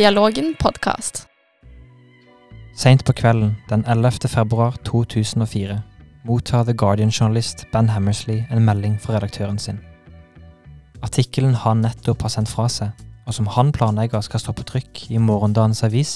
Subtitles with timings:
[0.00, 1.26] Dialogen podkast.
[2.72, 4.30] Seint på kvelden den 11.
[4.32, 5.74] februar 2004
[6.24, 9.82] mottar The Guardian-journalist Ben Hammersley en melding fra redaktøren sin.
[11.04, 12.94] Artikkelen han nettopp har sendt fra seg,
[13.26, 16.14] og som han planlegger skal stå på trykk i morgendagens avis,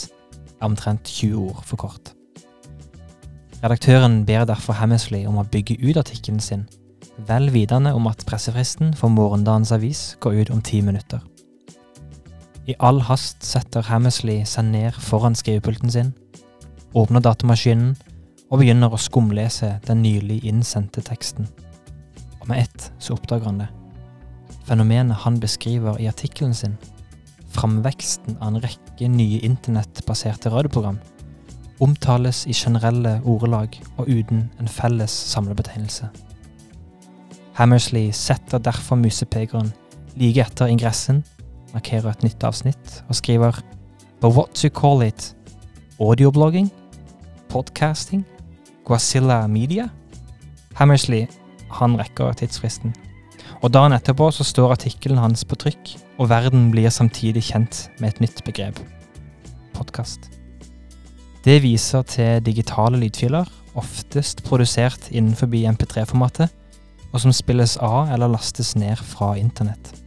[0.62, 2.14] er omtrent 20 ord for kort.
[3.60, 6.64] Redaktøren ber derfor Hammersley om å bygge ut artikkelen sin,
[7.28, 11.20] vel vitende om at pressefristen for morgendagens avis går ut om ti minutter.
[12.66, 16.14] I all hast setter Hammersley seg ned foran skrivepulten sin,
[16.96, 17.92] åpner datamaskinen
[18.48, 21.48] og begynner å skumlese den nylig innsendte teksten.
[22.40, 23.68] Og med ett så oppdager han det.
[24.64, 26.78] Fenomenet han beskriver i artikkelen sin,
[27.52, 30.96] framveksten av en rekke nye internettbaserte radioprogram,
[31.84, 36.08] omtales i generelle ordelag og uten en felles samlebetegnelse.
[37.58, 39.68] Hammersley setter derfor musepekeren
[40.16, 41.20] like etter ingressen,
[41.74, 43.60] markerer et nytt avsnitt og skriver
[44.20, 45.34] But what to call it?
[46.00, 46.70] Audioblogging?
[47.48, 48.24] Podcasting?
[48.86, 49.88] Guazilla Media?
[50.74, 51.26] Hammersley,
[51.70, 52.94] han rekker tidsfristen.
[53.62, 58.14] Og dagen etterpå så står artikkelen hans på trykk, og verden blir samtidig kjent med
[58.14, 58.80] et nytt begrep.
[59.74, 60.30] Podkast.
[61.44, 66.48] Det viser til digitale lydfiler, oftest produsert innenfor MP3-formatet,
[67.12, 70.03] og som spilles av eller lastes ned fra internett.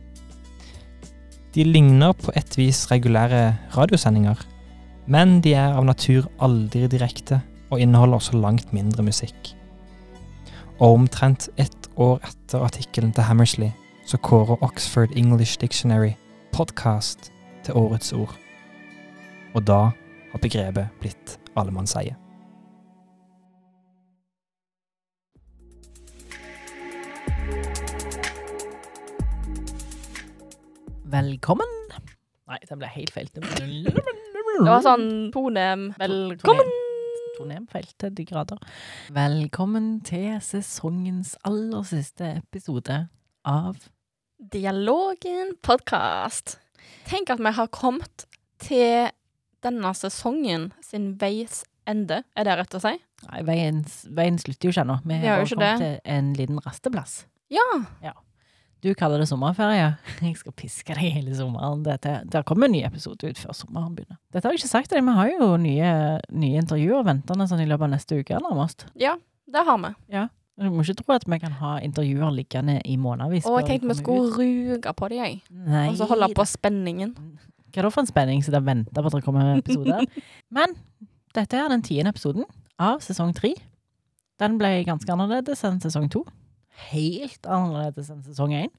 [1.57, 4.37] De ligner på et vis regulære radiosendinger,
[5.09, 7.39] men de er av natur aldri direkte
[7.71, 9.55] og inneholder også langt mindre musikk.
[10.77, 13.71] Og omtrent ett år etter artikkelen til Hammersley
[14.05, 16.13] så kårer Oxford English Dictionary
[16.53, 17.31] podcast
[17.65, 18.37] til årets ord.
[19.57, 19.81] Og da
[20.29, 22.13] har begrepet blitt allemannseie.
[31.07, 31.69] Velkommen.
[32.47, 33.29] Nei, den ble helt feil.
[33.31, 36.71] Det Det var sånn Ponem Velkommen!
[37.37, 38.59] Tonemfeil til de grader.
[39.15, 42.97] Velkommen til sesongens aller siste episode
[43.47, 43.79] av
[44.51, 46.57] Dialogen podkast.
[47.07, 48.27] Tenk at vi har kommet
[48.59, 49.07] til
[49.63, 52.95] denne sesongen sin veis ende, er det rett å si?
[53.29, 54.99] Nei, veien, veien slutter jo ikke ennå.
[55.07, 55.91] Vi har jo ikke kommet det.
[56.03, 57.21] til en liten rasteplass.
[57.53, 57.69] Ja.
[58.03, 58.17] Ja.
[58.83, 59.87] Du kaller det sommerferie.
[60.21, 61.81] Jeg skal piske deg hele sommeren.
[61.85, 64.19] Dette, der kommer en ny episode ut før sommeren begynner.
[64.33, 65.91] Dette har jeg ikke sagt til deg, vi har jo nye,
[66.29, 68.85] nye intervjuer ventende sånn i løpet av neste uke, nærmest.
[69.01, 69.15] ja,
[69.47, 69.93] det har vi.
[70.57, 73.45] Du må ikke tro at vi kan ha intervjuer liggende i månedsvis.
[73.49, 74.37] Og jeg tenkte vi skulle ut.
[74.39, 75.35] ruge på det, jeg.
[75.53, 77.13] Nei, Og så holde på spenningen.
[77.73, 80.05] Hva er det for en spenning som venter på at det kommer episoder?
[80.57, 80.73] Men
[81.37, 82.47] dette er den tiende episoden
[82.81, 83.53] av sesong tre.
[84.41, 86.23] Den ble ganske annerledes enn sesong to.
[86.89, 88.73] Helt annerledes enn sesong én.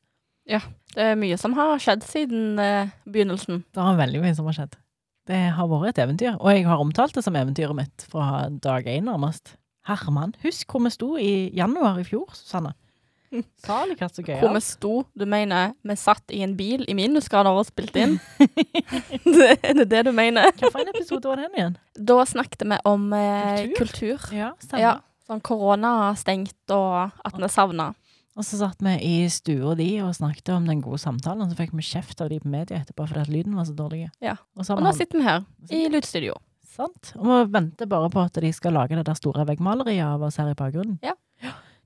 [0.49, 3.65] Det er mye som har skjedd siden eh, begynnelsen.
[3.75, 4.79] Det har veldig mye som har skjedd.
[5.29, 8.87] Det har vært et eventyr, og jeg har omtalt det som eventyret mitt fra dag
[8.89, 9.59] én, nærmest.
[9.89, 12.73] Herman, husk hvor vi sto i januar i fjor, Susanne.
[13.67, 14.39] Salig hatt så gøy.
[14.41, 18.17] Hvor vi sto, du mener vi satt i en bil i minusgrader og spilte inn?
[19.37, 20.49] det, er det det du mener?
[20.57, 21.77] Hva for en episode var den igjen?
[22.09, 23.77] Da snakket vi om eh, Kultur?
[23.83, 24.29] kultur.
[24.37, 24.85] Ja, stemmer.
[24.85, 24.95] Ja,
[25.29, 27.93] sånn korona stengt, og at vi savna.
[28.39, 31.59] Og så satt vi i stua di og snakket om den gode samtalen, og så
[31.59, 34.05] fikk vi kjeft av de på media etterpå fordi at lyden var så dårlig.
[34.23, 34.37] Ja.
[34.55, 35.43] Og så Og nå sitter vi her
[35.75, 36.37] i lydstudio.
[36.79, 37.13] Sant.
[37.19, 40.39] Og vi venter bare på at de skal lage det der store veggmaleriet av oss
[40.39, 41.01] her i bakgrunnen.
[41.03, 41.17] Ja.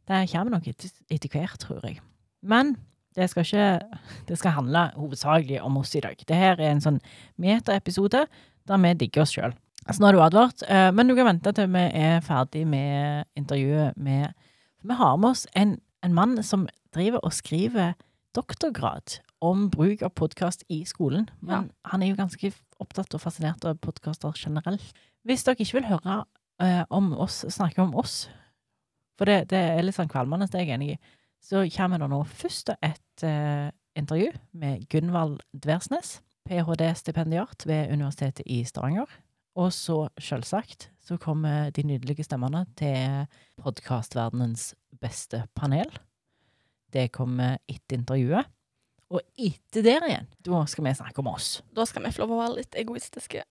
[0.08, 2.02] Det kommer nok etter, etter hvert, tror jeg.
[2.44, 2.75] Men
[3.16, 3.98] det skal ikke
[4.28, 6.16] Det skal handle hovedsakelig om oss i dag.
[6.16, 7.00] Det her er en sånn
[7.41, 8.26] metaepisode
[8.69, 9.56] der vi digger oss sjøl.
[9.91, 13.25] Så nå er du advart, eh, men du kan vente til vi er ferdig med
[13.38, 14.31] intervjuet med
[14.82, 17.94] Vi har med oss en, en mann som driver og skriver
[18.34, 21.28] doktorgrad om bruk av podkast i skolen.
[21.41, 24.84] Men han er jo ganske opptatt og fascinert av podkaster generelt.
[25.26, 26.22] Hvis dere ikke vil høre
[26.62, 28.28] eh, om oss, snakke om oss,
[29.19, 31.00] for det, det er litt sånn kvalmende, det er jeg enig i,
[31.43, 33.69] så kommer det nå først et eh,
[33.99, 39.11] intervju med Gunvald Dversnes, ph.d.-stipendiat ved Universitetet i Stavanger.
[39.52, 43.26] Og så, selvsagt, så kommer de nydelige stemmene til
[43.60, 45.90] podkastverdenens beste panel.
[46.93, 48.49] Det kommer etter intervjuet.
[49.12, 51.58] Og etter der igjen, da skal vi snakke om oss.
[51.76, 53.43] Da skal vi få lov å være litt egoistiske.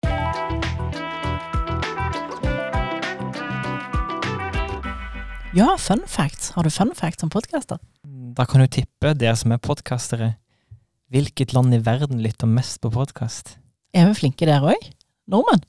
[5.54, 6.50] Ja, fun facts.
[6.56, 7.78] Har du fun facts om podkaster?
[8.34, 10.32] Da kan du tippe, dere som er podkastere,
[11.14, 13.60] hvilket land i verden lytter mest på podkast?
[13.94, 14.90] Er vi flinke der òg?
[15.30, 15.62] Nordmenn?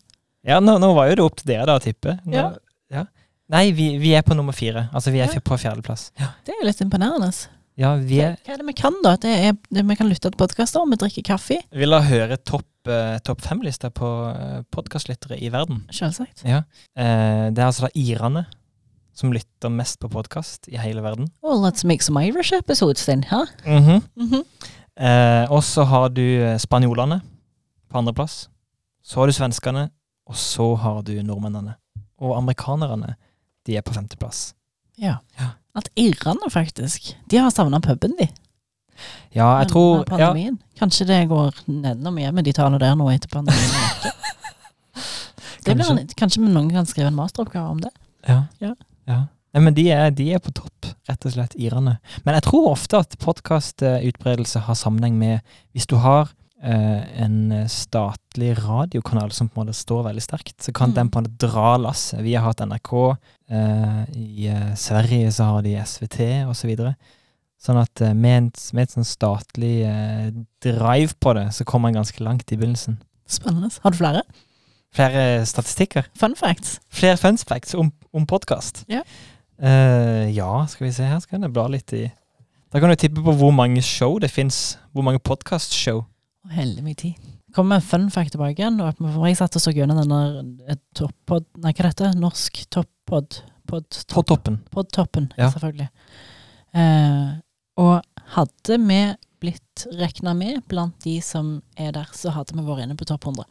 [0.47, 2.35] Ja, nå, nå var jo det opp til dere da tipper tippe.
[2.35, 2.49] Ja.
[2.91, 3.06] ja.
[3.53, 4.89] Nei, vi, vi er på nummer fire.
[4.93, 5.41] Altså, vi er Ja.
[5.44, 6.11] på fjerdeplass.
[6.19, 7.31] Ja, Det er jo litt imponerende.
[7.77, 9.17] ja vi er Hva er det vi kan, da?
[9.17, 11.61] Det er, det, vi kan lytte til podkaster, vi drikker kaffe.
[11.73, 15.85] Vi la høre topp uh, topp fem-lista på uh, podkastlyttere i verden.
[15.91, 16.43] Selvsagt.
[16.44, 16.65] Ja.
[16.99, 18.47] Uh, det er altså da irene
[19.15, 21.29] som lytter mest på podkast i hele verden.
[21.44, 23.47] Well, let's make some Irish episodes then, huh?
[23.65, 24.00] Mm -hmm.
[24.17, 24.44] mm -hmm.
[25.00, 27.21] uh, og så har du eh, spanjolene
[27.91, 28.49] på andreplass.
[29.03, 29.91] Så har du svenskene,
[30.28, 31.76] og så har du nordmennene.
[32.22, 33.16] Og amerikanerne,
[33.66, 34.52] de er på femteplass.
[34.98, 35.16] Ja.
[35.40, 35.54] Ja.
[35.74, 37.14] At irrene, faktisk.
[37.30, 38.28] De har savna puben, de.
[39.34, 40.30] Ja, jeg tror ja.
[40.78, 44.12] Kanskje det går nedenom igjen med de tallene der nå etter pandemien.
[45.62, 46.02] Det blir Kanskje.
[46.02, 47.90] en, kanskje noen kan skrive en masteroppgave om det.
[48.26, 48.40] Ja.
[48.58, 48.72] Ja.
[49.06, 49.19] ja.
[49.54, 52.00] Nei, men de er, de er på topp, rett og slett, irene.
[52.24, 55.38] Men jeg tror ofte at podkastutbredelse har sammenheng med
[55.70, 60.73] Hvis du har eh, en statlig radiokanal som på en måte står veldig sterkt, så
[60.73, 60.94] kan Mm.
[60.94, 62.23] den på en måte dra lasset.
[62.23, 63.17] Vi har hatt NRK,
[63.50, 66.55] eh, i eh, Sverige så har de SVT osv.
[66.62, 66.94] Så videre.
[67.62, 70.31] sånn at eh, med, en, med et sånn statlig eh,
[70.62, 72.97] drive på det, så kommer en ganske langt i begynnelsen.
[73.26, 73.70] Spennende.
[73.82, 74.23] Har du flere?
[74.93, 76.08] Flere statistikker?
[76.19, 76.81] Fun facts?
[76.91, 78.85] Flere fun facts om, om podkast?
[78.91, 79.03] Ja.
[79.62, 81.20] Eh, ja, skal vi se her.
[81.23, 82.11] Skal jeg bla litt i
[82.73, 84.76] Da kan du tippe på hvor mange show det fins.
[84.93, 86.05] Hvor mange podkastshow.
[86.43, 87.31] Å, heldig mye tid.
[87.55, 88.81] Kommer med en fun fact tilbake igjen.
[88.81, 90.21] og Jeg satt og så gjennom denne
[90.73, 91.44] eh, toppod...
[91.62, 92.21] Nei, hva heter det?
[92.23, 93.43] Norsk toppod...
[93.73, 94.56] Pod, På toppen.
[94.75, 95.47] Podtoppen, Ja.
[95.53, 95.87] selvfølgelig.
[96.75, 97.29] Eh,
[97.81, 98.99] og hadde vi
[99.41, 103.29] blitt regna med blant de som er der, så hadde vi vært inne på topp
[103.31, 103.47] 100.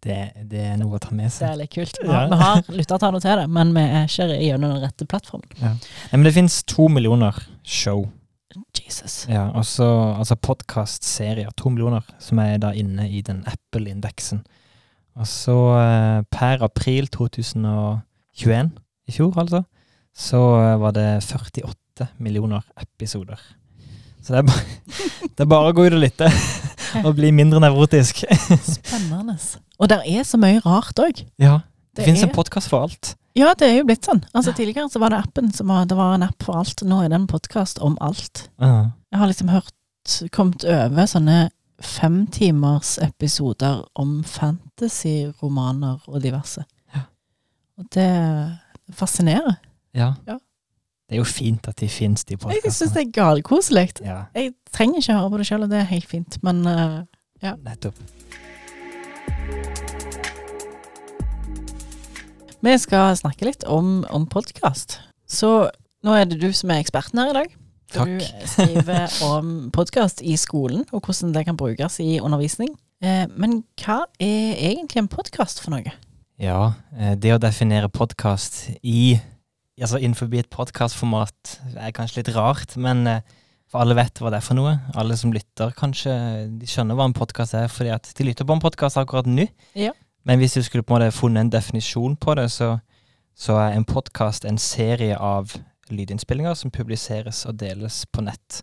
[0.00, 0.16] Det,
[0.48, 1.44] det er noe å ta med seg.
[1.44, 2.00] Det er litt kult.
[2.02, 2.10] Ja.
[2.16, 5.52] har, vi har lyttertall til det, men vi er ikke gjennom den rette plattformen.
[5.60, 5.74] Ja.
[6.14, 8.06] men det fins to millioner show.
[8.90, 9.24] Jesus.
[9.30, 9.86] Ja, og så
[10.18, 11.50] altså podkastserier.
[11.56, 14.42] To millioner som er da inne i den Apple-indeksen.
[15.20, 18.70] Og så eh, per april 2021,
[19.10, 19.62] i fjor altså,
[20.16, 23.38] så eh, var det 48 millioner episoder.
[24.22, 24.64] Så det er, bare,
[25.36, 26.28] det er bare å gå ut og lytte
[27.06, 28.24] og bli mindre nevrotisk.
[28.74, 29.38] Spennende.
[29.80, 31.22] Og det er så mye rart òg.
[31.40, 31.60] Ja,
[31.94, 33.14] det, Det finnes er- en podkast for alt.
[33.38, 34.22] Ja, det er jo blitt sånn.
[34.34, 36.82] Altså Tidligere så var det appen som var, det var en app for alt.
[36.86, 38.48] Nå er det en podkast om alt.
[38.60, 38.90] Ja.
[39.12, 39.74] Jeg har liksom hørt
[40.32, 41.50] Kommet over sånne
[41.84, 46.64] femtimers episoder om fantasy-romaner og diverse.
[46.96, 47.02] Ja.
[47.78, 48.06] Og det
[48.96, 49.58] fascinerer.
[49.94, 50.14] ja.
[50.26, 50.38] Ja.
[51.10, 53.88] Det er jo fint at de finnes, de Jeg syns det er galkoselig.
[54.00, 57.56] Ja, Jeg trenger ikke høre på det sjøl, og det er helt fint, men eh,
[57.64, 57.96] nettopp.
[62.60, 64.98] Vi skal snakke litt om, om podkast.
[65.28, 65.70] Så
[66.04, 67.56] nå er det du som er eksperten her i dag.
[67.90, 68.12] Takk.
[68.20, 72.70] Du skriver om podkast i skolen, og hvordan det kan brukes i undervisning.
[73.02, 75.94] Eh, men hva er egentlig en podkast for noe?
[76.40, 79.18] Ja, eh, det å definere podkast i
[79.80, 83.22] Altså innenfor et podkastformat er kanskje litt rart, men eh,
[83.72, 84.74] for alle vet hva det er for noe.
[84.92, 86.12] Alle som lytter, kanskje
[86.60, 89.46] de skjønner hva en podkast er, fordi at de lytter på en podkast akkurat nå.
[89.78, 89.94] Ja.
[90.24, 92.78] Men hvis du skulle på en måte funnet en definisjon på det, så,
[93.34, 95.54] så er en podkast en serie av
[95.90, 98.60] lydinnspillinger som publiseres og deles på nett.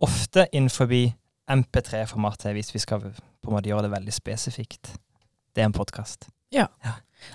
[0.00, 0.90] Ofte innenfor
[1.50, 4.94] MP3-formatet, hvis vi skal på en måte gjøre det veldig spesifikt.
[5.54, 6.28] Det er en podkast.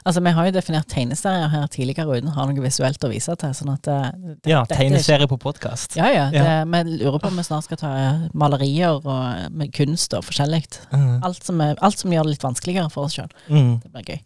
[0.05, 3.35] Altså, vi har jo definert tegneserier her tidligere uten å ha noe visuelt å vise
[3.35, 3.49] til.
[3.53, 3.97] sånn at det,
[4.43, 5.95] det, Ja, er tegneserie på podkast.
[5.99, 6.29] Ja, ja.
[6.31, 6.63] Det, Ja.
[6.65, 7.91] Vi lurer på om vi snart skal ta
[8.33, 10.63] malerier og med kunst og forskjellig.
[10.91, 11.23] Mm.
[11.23, 13.29] Alt, som er- alt som gjør det litt vanskeligere for oss sjøl.
[13.49, 13.81] Mm.
[13.83, 14.19] Det blir gøy.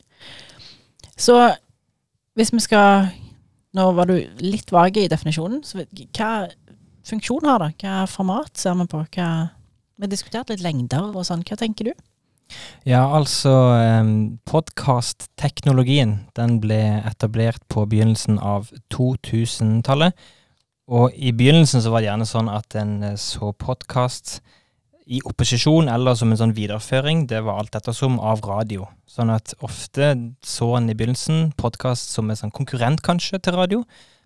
[1.17, 1.55] Så
[2.38, 3.10] hvis vi skal
[3.75, 5.63] Nå var du litt vag i definisjonen.
[5.65, 5.82] Så
[6.13, 6.48] hva
[7.03, 7.72] funksjon har det?
[7.82, 9.00] Hva format ser vi på?
[9.15, 9.50] Hva
[9.98, 11.41] Vi har diskutert litt lengder og sånn.
[11.43, 11.93] Hva tenker du?
[12.85, 13.53] Ja, altså
[14.50, 20.17] Podkastteknologien den ble etablert på begynnelsen av 2000-tallet.
[20.91, 24.41] Og i begynnelsen så var det gjerne sånn at en eh, så podkast
[25.03, 27.25] i opposisjon eller som en sånn videreføring.
[27.31, 28.88] Det var alt ettersom av radio.
[29.07, 33.83] Sånn at ofte så en i begynnelsen podkast som en sånn konkurrent kanskje til radio.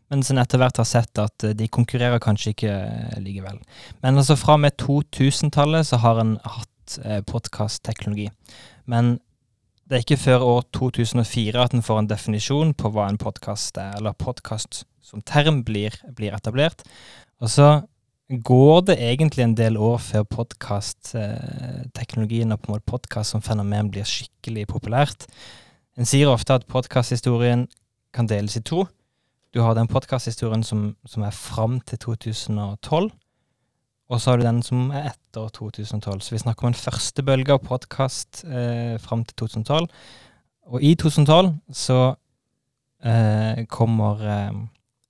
[0.09, 3.61] Mens en etter hvert har sett at eh, de konkurrerer kanskje ikke eh, likevel.
[4.01, 6.71] Men altså fra og med 2000-tallet så har en hatt
[7.03, 8.29] eh, podkastteknologi.
[8.85, 9.17] Men
[9.87, 13.77] det er ikke før år 2004 at en får en definisjon på hva en podkast
[13.79, 16.79] er, eller podkast som term blir, blir etablert.
[17.39, 17.81] Og så
[18.27, 23.91] går det egentlig en del år før podkastteknologien og på en måte podkast som fenomen
[23.91, 25.25] blir skikkelig populært.
[25.97, 27.67] En sier ofte at podkasthistorien
[28.13, 28.85] kan deles i to.
[29.55, 33.11] Du har den podkasthistorien som, som er fram til 2012,
[34.07, 36.21] og så har du den som er etter 2012.
[36.23, 39.89] Så vi snakker om en første bølge av podkast eh, fram til 2012.
[40.71, 41.99] Og i 2012 så
[43.03, 44.57] eh, kommer eh,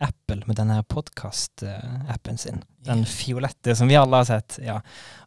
[0.08, 2.62] Apple med denne podkast-appen sin.
[2.86, 4.60] Den fiolette som vi alle har sett.
[4.66, 4.80] ja.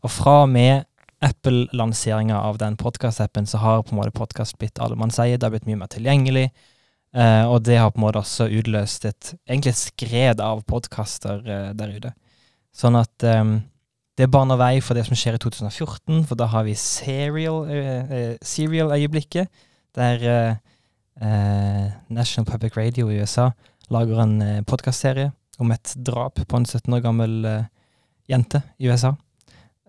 [0.03, 0.87] Og fra og med
[1.21, 5.37] Apple-lanseringa av den podkast-appen, så har på en måte podkast blitt allemannseie.
[5.37, 6.49] Det har blitt mye mer tilgjengelig.
[7.15, 11.43] Eh, og det har på en måte også utløst et, egentlig et skred av podkaster
[11.45, 12.15] eh, der ute.
[12.77, 13.63] Sånn at um,
[14.19, 19.49] det baner vei for det som skjer i 2014, for da har vi Serial-øyeblikket, uh,
[19.49, 19.49] serial
[19.99, 20.55] der uh,
[21.19, 23.51] eh, National Public Radio i USA
[23.91, 27.69] lager en uh, podkastserie om et drap på en 17 år gammel eh,
[28.31, 29.13] jente i USA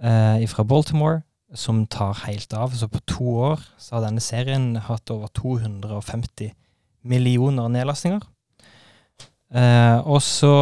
[0.03, 1.21] eh, fra Baltimore,
[1.53, 2.75] som tar helt av.
[2.75, 6.51] Så på to år så har denne serien hatt over 250
[7.07, 8.23] millioner nedlastninger.
[9.51, 10.53] Eh, og så,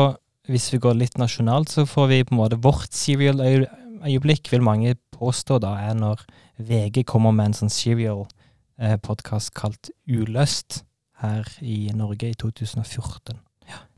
[0.49, 4.95] hvis vi går litt nasjonalt, så får vi på en måte vårt serial-øyeblikk, vil mange
[5.15, 6.23] påstå da, er når
[6.57, 10.83] VG kommer med en sånn serial-podkast kalt Uløst
[11.21, 13.39] her i Norge i 2014.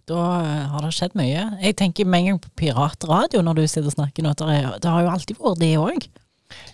[0.09, 1.43] Da eh, har det skjedd mye.
[1.61, 4.33] Jeg tenker med en gang på piratradio når du sitter og snakker nå.
[4.37, 6.07] Det, det har jo alltid vært det òg.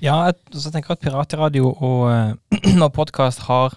[0.01, 3.75] Ja, jeg, så tenker jeg at piratradio og, eh, og podkast har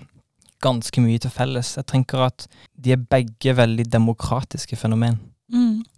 [0.65, 1.75] ganske mye til felles.
[1.77, 5.19] Jeg tenker at de er begge veldig demokratiske fenomen.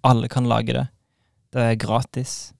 [0.03, 0.11] Mm.
[0.11, 0.87] Alle kan lage det.
[1.53, 2.53] Det er gratis.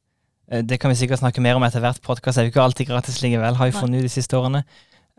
[0.51, 2.01] Eh, Det kan vi sikkert snakke mer om etter hvert.
[2.03, 4.65] Podkast er jo ikke alltid gratis likevel, har vi funnet ut de siste årene.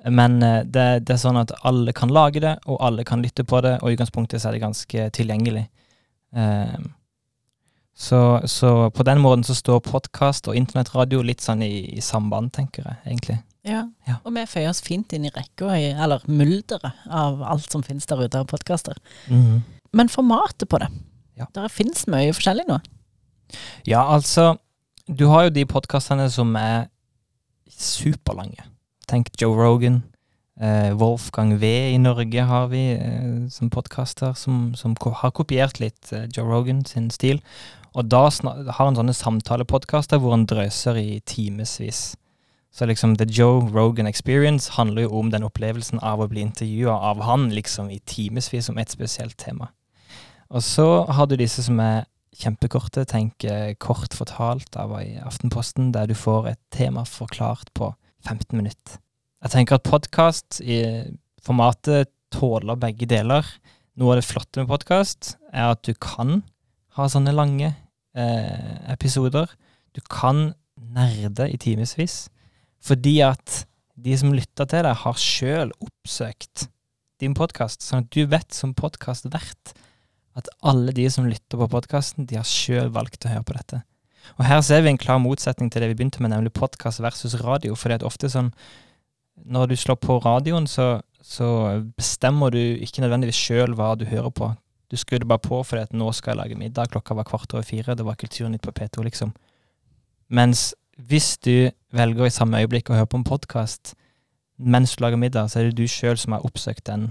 [0.09, 3.43] Men eh, det, det er sånn at alle kan lage det, og alle kan lytte
[3.47, 5.67] på det, og i utgangspunktet så er det ganske tilgjengelig.
[6.35, 6.75] Eh,
[7.95, 12.51] så, så på den måten så står podkast og internettradio litt sånn i, i samband,
[12.55, 13.39] tenker jeg, egentlig.
[13.63, 13.83] Ja.
[14.09, 14.17] Ja.
[14.25, 18.25] Og vi føyer oss fint inn i rekka, eller mulderet av alt som finnes der
[18.25, 18.97] ute av podkaster.
[19.93, 20.89] Men formatet på det
[21.39, 21.47] Ja.
[21.53, 22.79] Det finnes mye forskjellig nå.
[23.87, 24.55] Ja, altså
[25.07, 26.85] Du har jo de podkastene som er
[27.67, 28.63] superlange.
[29.09, 30.03] Tenk Joe Rogan.
[30.61, 36.13] Eh, Wolfgang V i Norge har vi eh, som podkaster, som, som har kopiert litt
[36.13, 37.41] eh, Joe Rogan sin stil.
[37.93, 42.13] Og da har han sånne samtalepodkaster hvor han drøser i timevis.
[42.73, 46.95] Så liksom The Joe Rogan Experience handler jo om den opplevelsen av å bli intervjua
[47.11, 49.69] av han liksom i timevis om et spesielt tema.
[50.49, 52.03] Og så har du disse som er
[52.39, 53.05] kjempekorte.
[53.09, 57.91] Tenk eh, kort fortalt av i Aftenposten, der du får et tema forklart på
[58.25, 58.99] 15 minutter.
[59.43, 60.79] Jeg tenker at podkast i
[61.43, 63.45] formatet tåler begge deler.
[63.99, 66.41] Noe av det flotte med podkast er at du kan
[66.97, 67.73] ha sånne lange
[68.15, 69.51] eh, episoder.
[69.93, 72.27] Du kan nerde i timevis.
[72.83, 73.63] Fordi at
[74.03, 76.67] de som lytter til deg, har sjøl oppsøkt
[77.21, 77.83] din podkast.
[77.85, 79.75] Sånn at du vet som podkastvert
[80.39, 83.81] at alle de som lytter på podkasten, de har sjøl valgt å høre på dette.
[84.39, 87.35] Og her ser vi en klar motsetning til det vi begynte med, nemlig podkast versus
[87.43, 87.75] radio.
[87.75, 88.53] For det er ofte sånn
[89.33, 91.47] Når du slår på radioen, så, så
[91.97, 94.51] bestemmer du ikke nødvendigvis sjøl hva du hører på.
[94.93, 97.65] Du skrudde bare på fordi at nå skal jeg lage middag, klokka var kvart over
[97.65, 99.33] fire, det var Kulturnytt på P2, liksom.
[100.29, 103.95] Mens hvis du velger i samme øyeblikk å høre på en podkast
[104.57, 107.09] mens du lager middag, så er det du sjøl som har oppsøkt den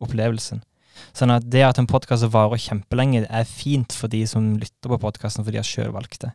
[0.00, 0.64] opplevelsen.
[1.16, 5.00] Sånn at det at en podkast varer kjempelenge, er fint for de som lytter på
[5.02, 6.34] podkasten, for de har sjøl valgt det.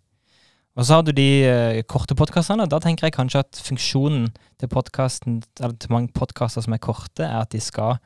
[0.75, 2.67] Og så har du de uh, korte podkastene.
[2.67, 4.27] Da tenker jeg kanskje at funksjonen
[4.59, 8.01] til podkasten, eller til mange podkaster som er korte, er at de skal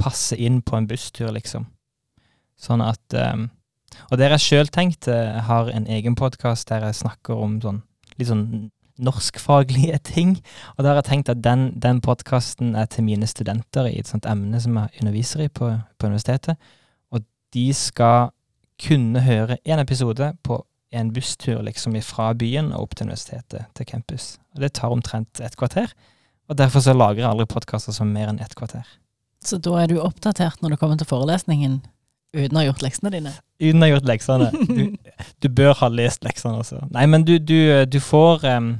[0.00, 1.66] passe inn på en busstur, liksom.
[2.60, 3.48] Sånn at um,
[4.12, 7.80] Og der jeg sjøl tenkt eh, har en egen podkast der jeg snakker om sånn
[8.20, 8.44] litt sånn
[9.04, 10.36] norskfaglige ting.
[10.76, 14.10] Og da har jeg tenkt at den, den podkasten er til mine studenter i et
[14.10, 16.60] sånt emne som jeg underviser i på, på universitetet.
[17.12, 18.30] Og de skal
[18.80, 23.86] kunne høre én episode på en busstur liksom fra byen og opp til universitetet, til
[23.86, 24.38] campus.
[24.54, 25.92] Og det tar omtrent et kvarter.
[26.50, 28.86] Og derfor så lager jeg aldri podkaster som mer enn ett kvarter.
[29.44, 31.80] Så da er du oppdatert når du kommer til forelesningen
[32.34, 33.32] uten å ha gjort leksene dine.
[33.62, 34.50] Uten å ha gjort leksene.
[34.52, 34.82] Du,
[35.42, 36.82] du bør ha lest leksene også.
[36.94, 38.72] Nei, men du, du, du får em,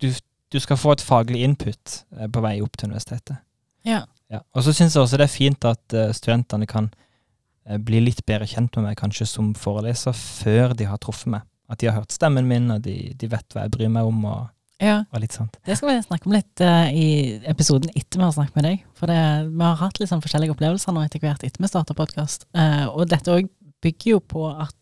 [0.00, 0.08] du,
[0.52, 3.42] du skal få et faglig input eh, på vei opp til universitetet.
[3.86, 4.04] Ja.
[4.30, 4.42] Ja.
[4.54, 8.22] Og så syns jeg også det er fint at uh, studentene kan uh, bli litt
[8.28, 11.46] bedre kjent med meg, kanskje som foreleser, før de har truffet meg.
[11.70, 14.24] At de har hørt stemmen min, og de, de vet hva jeg bryr meg om,
[14.30, 14.48] og,
[14.80, 15.02] ja.
[15.12, 18.84] Det skal vi snakke om litt uh, i episoden etter vi har snakket med deg.
[18.96, 19.18] For det,
[19.50, 22.46] vi har hatt litt sånn forskjellige opplevelser nå etter hvert etter vi starta podkast.
[22.88, 23.50] og dette òg
[23.84, 24.76] bygger jo på at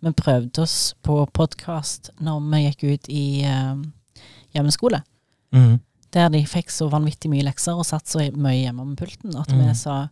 [0.00, 3.80] vi prøvde oss på podkast når vi gikk ut i eh,
[4.54, 5.02] hjemmeskole.
[5.54, 5.80] Mm.
[6.12, 9.50] Der de fikk så vanvittig mye lekser og satt så mye hjemme med pulten at
[9.52, 9.74] vi Mhm.
[9.76, 10.08] sa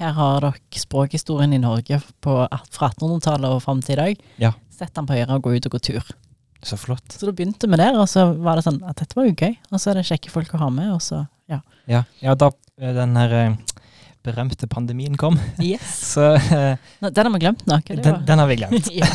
[0.00, 4.20] her har dere språkhistorien i Norge på, fra 1800-tallet og fram til i dag.
[4.38, 4.52] Ja.
[4.70, 6.02] Sett den på øret og gå ut og gå tur.
[6.62, 7.04] Så flott.
[7.12, 9.56] Så da begynte vi der, og så var det sånn at dette var jo gøy.
[9.72, 11.60] Og så er det kjekke folk å ha med, og så ja.
[11.86, 13.56] Ja, ja da den her eh,
[14.26, 15.38] berømte pandemien kom.
[15.62, 15.94] Yes.
[16.14, 17.78] Så eh, Nå, Den har vi glemt nå.
[17.88, 18.90] den, den har vi glemt.
[19.00, 19.08] ja.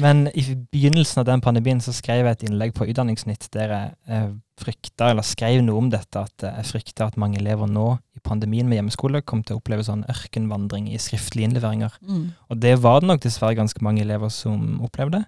[0.00, 3.94] Men i begynnelsen av den pandemien så skrev jeg et innlegg på Utdanningsnytt der jeg
[4.10, 7.88] eh, frykta, eller skrev noe om dette, at eh, jeg frykta at mange elever nå
[8.18, 11.96] i pandemien med hjemmeskole kom til å oppleve sånn ørkenvandring i skriftlige innleveringer.
[12.02, 12.28] Mm.
[12.50, 15.24] Og det var det nok dessverre ganske mange elever som opplevde.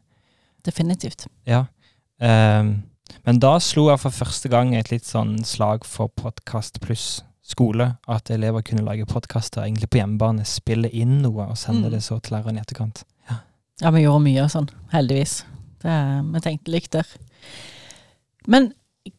[0.67, 1.25] Definitivt.
[1.49, 1.65] Ja.
[2.21, 2.83] Ehm,
[3.25, 7.87] men da slo jeg for første gang et litt sånn slag for podkast pluss skole.
[8.09, 11.95] At elever kunne lage podkaster egentlig på hjemmebane, spille inn noe og sende Mm.
[11.97, 13.05] det så til læreren i etterkant.
[13.81, 15.39] Ja, vi gjorde mye sånn, heldigvis.
[15.81, 15.93] Det,
[16.35, 17.07] vi tenkte likt der.
[18.47, 18.75] Men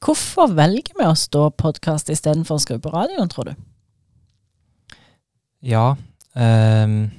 [0.05, 3.55] hvorfor velger vi å stå podkast istedenfor å skru på radioen, tror du?
[5.61, 5.95] Ja.
[6.35, 7.11] ehm,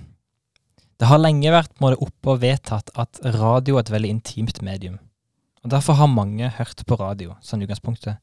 [0.99, 4.99] det har lenge vært måte, oppe og vedtatt at radio er et veldig intimt medium.
[5.65, 8.19] Og Derfor har mange hørt på radio, sånn utgangspunktet.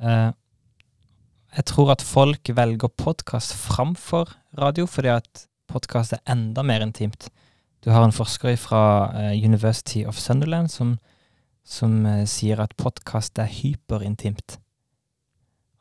[0.00, 0.30] Eh,
[1.54, 7.28] jeg tror at folk velger podkast framfor radio, fordi at podkast er enda mer intimt.
[7.84, 10.96] Du har en forsker fra eh, University of Sunderland som,
[11.64, 14.58] som eh, sier at podkast er hyperintimt.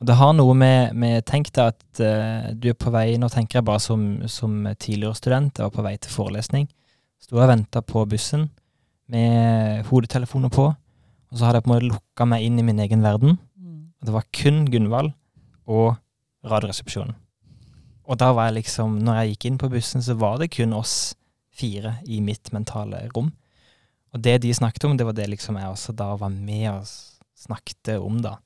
[0.01, 3.29] Og det har noe med, med Tenk deg at uh, du er på vei Nå
[3.31, 5.55] tenker jeg bare som, som tidligere student.
[5.55, 6.65] Jeg var på vei til forelesning.
[7.23, 8.49] Sto og venta på bussen
[9.07, 10.65] med hodetelefoner på.
[10.73, 13.39] Og så hadde jeg på en måte lukka meg inn i min egen verden.
[13.39, 15.13] Og det var kun Gunvald
[15.65, 15.95] og
[16.43, 17.15] Radioresepsjonen.
[18.03, 20.73] Og da var jeg liksom Når jeg gikk inn på bussen, så var det kun
[20.75, 21.15] oss
[21.53, 23.29] fire i mitt mentale rom.
[24.13, 26.89] Og det de snakket om, det var det liksom jeg også da var med og
[27.37, 28.37] snakket om, da.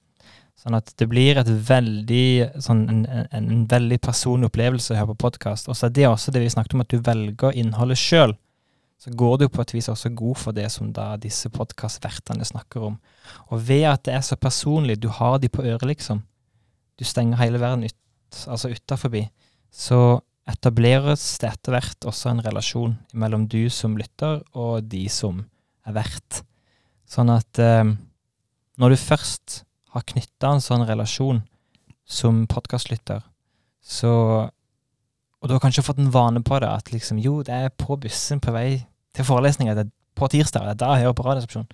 [0.57, 5.13] Sånn at det blir et veldig, sånn, en, en, en veldig personlig opplevelse å høre
[5.13, 5.69] på podkast.
[5.69, 8.33] Og så er det også det vi snakket om, at du velger innholdet sjøl.
[8.97, 12.87] Så går du på et vis også god for det som da disse podkastvertene snakker
[12.89, 12.97] om.
[13.53, 16.23] Og ved at det er så personlig, du har de på øret, liksom.
[16.97, 17.97] Du stenger hele verden ut,
[18.47, 19.13] altså utafor,
[19.71, 25.43] Så etableres det etter hvert også en relasjon mellom du som lytter, og de som
[25.85, 26.41] er vert.
[27.07, 27.83] Sånn at eh,
[28.77, 29.61] når du først
[29.95, 31.41] har knytta en sånn relasjon
[32.07, 33.23] som podkastlytter,
[33.83, 34.51] så
[35.37, 37.93] Og du har kanskje fått en vane på det, at liksom jo, det er på
[38.01, 41.25] bussen på vei til forelesninga, det er på tirsdag, det er da jeg hører på
[41.27, 41.67] Radioresepsjonen.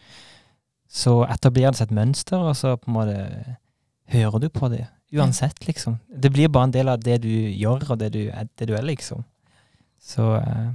[0.91, 3.15] Så etablerer det seg et mønster, og så på en måte
[4.13, 4.85] hører du på det.
[5.13, 5.99] Uansett, liksom.
[6.09, 8.85] Det blir bare en del av det du gjør, og det du det du er
[8.85, 9.25] liksom.
[10.01, 10.71] Så eh.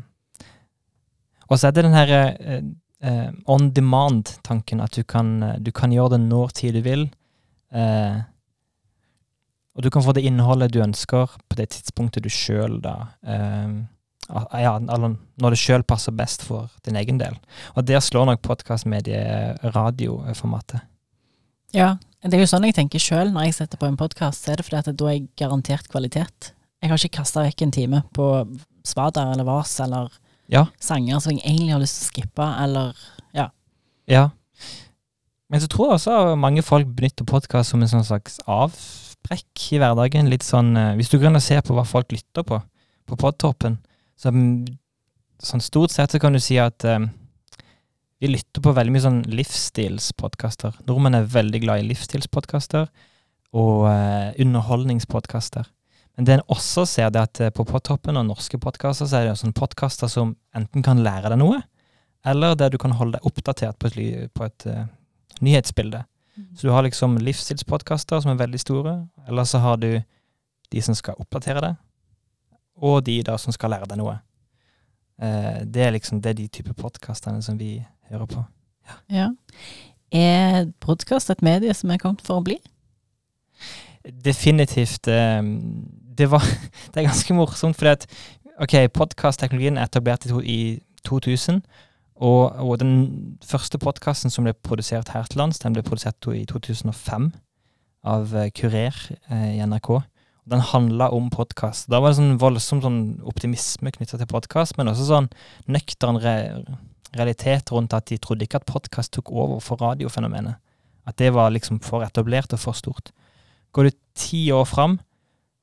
[1.48, 2.64] Og så er det den her eh,
[3.00, 7.06] eh, on demand-tanken, at du kan, eh, du kan gjøre det når tid du vil.
[7.72, 8.18] Eh,
[9.76, 13.76] og du kan få det innholdet du ønsker på det tidspunktet du sjøl da eh,
[14.28, 17.38] ah, ja, når det sjøl passer best for din egen del.
[17.76, 20.82] Og der slår nok podkastmediet radioformatet.
[21.76, 24.52] Ja, det er jo sånn jeg tenker sjøl når jeg setter på en podkast, så
[24.52, 26.52] er det fordi at da er jeg garantert kvalitet.
[26.82, 28.26] Jeg har ikke kasta vekk en time på
[28.86, 30.10] Svada eller Vas eller
[30.48, 30.66] Ja.
[30.80, 32.94] sanger som jeg egentlig har lyst til å skippe, eller
[34.08, 34.30] Ja.
[35.50, 39.78] Men så tror jeg også mange folk benytter podkast som en sånn slags avbrekk i
[39.80, 40.28] hverdagen.
[40.28, 42.62] Litt sånn eh, Hvis du går inn og ser på hva folk lytter på
[43.08, 43.78] på podtoppen,
[44.20, 44.66] så mm,
[45.40, 46.98] sånn stort sett så kan du si at eh,
[48.18, 50.80] vi lytter på veldig mye sånn livsstilspodkaster.
[50.88, 52.88] Nordmenn er veldig glad i livsstilspodkaster
[53.56, 55.68] og eh, underholdningspodkaster.
[56.18, 59.28] Men det en også ser, det at eh, på podtoppen og norske podkaster, så er
[59.28, 61.60] det sånn podkaster som enten kan lære deg noe,
[62.26, 64.80] eller der du kan holde deg oppdatert på et, på et uh,
[65.38, 66.02] nyhetsbilde.
[66.58, 68.94] Så du har liksom livsstilspodkaster som er veldig store,
[69.30, 69.92] eller så har du
[70.74, 71.78] de som skal oppdatere deg,
[72.82, 74.16] og de da som skal lære deg noe.
[75.22, 77.76] Uh, det er liksom det er de type podkastene som vi
[78.10, 78.44] hører på.
[79.12, 79.30] Ja.
[80.12, 82.56] Er podkast et medie som er kommet for å bli?
[84.24, 85.08] Definitivt.
[85.08, 85.42] eh,
[86.18, 86.42] Det, var,
[86.94, 88.06] det er ganske morsomt, fordi at
[88.58, 91.62] ok, podkastteknologien er etablert i, 2000.
[92.18, 96.42] Og, og den første podkasten som ble produsert her til lands, den ble produsert i
[96.50, 97.30] 2005
[98.08, 98.96] av eh, Kurer
[99.30, 99.92] eh, i NRK.
[100.48, 101.86] Den handla om podkast.
[101.92, 105.30] Da var det sånn voldsom sånn optimisme knytta til podkast, men også sånn
[105.70, 106.18] nøktern
[107.16, 110.58] realitet rundt at de trodde ikke at podkast tok over for radiofenomenet.
[111.08, 113.12] At det var liksom for etablert og for stort.
[113.72, 114.98] Går du ti år fram,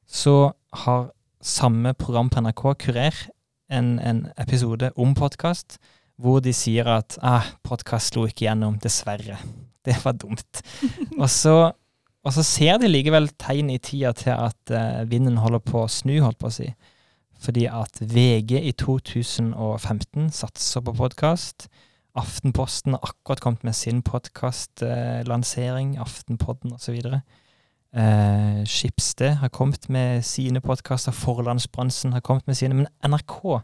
[0.07, 3.17] så har samme program på NRK, Kurer,
[3.69, 5.77] en, en episode om podkast,
[6.21, 9.39] hvor de sier at ah, podkast slo ikke gjennom, dessverre.
[9.85, 10.63] Det var dumt.
[11.21, 11.71] og, så,
[12.25, 15.91] og så ser de likevel tegn i tida til at eh, vinden holder på å
[15.91, 16.71] snu, holdt på å si.
[17.39, 21.67] Fordi at VG i 2015 satser på podkast.
[22.15, 26.95] Aftenposten har akkurat kommet med sin podkastlansering, Aftenpodden osv.
[27.95, 33.61] Eh, Skipsted har kommet med sine podkaster, Forlandsbransjen har kommet med sine, men NRK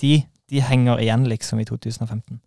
[0.00, 2.40] de, de henger igjen, liksom, i 2015.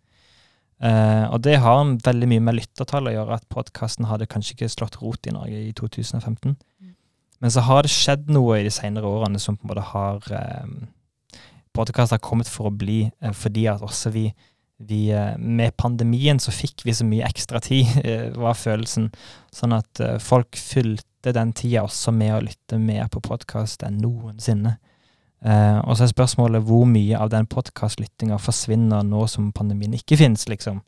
[0.82, 4.68] Eh, og det har veldig mye med lyttertall å gjøre, at podkasten hadde kanskje ikke
[4.72, 6.56] slått rot i Norge i 2015.
[7.44, 10.28] Men så har det skjedd noe i de senere årene som på en måte har
[10.32, 10.68] eh,
[11.76, 14.22] Podkast har kommet for å bli, eh, fordi at også vi,
[14.80, 19.10] vi eh, Med pandemien så fikk vi så mye ekstra tid, eh, var følelsen.
[19.52, 24.00] Sånn at eh, folk fylte den tida også med å lytte mer på podkast enn
[24.00, 24.78] noensinne.
[25.44, 30.16] Eh, og så er spørsmålet hvor mye av den podkastlyttinga forsvinner nå som pandemien ikke
[30.24, 30.80] finnes, liksom.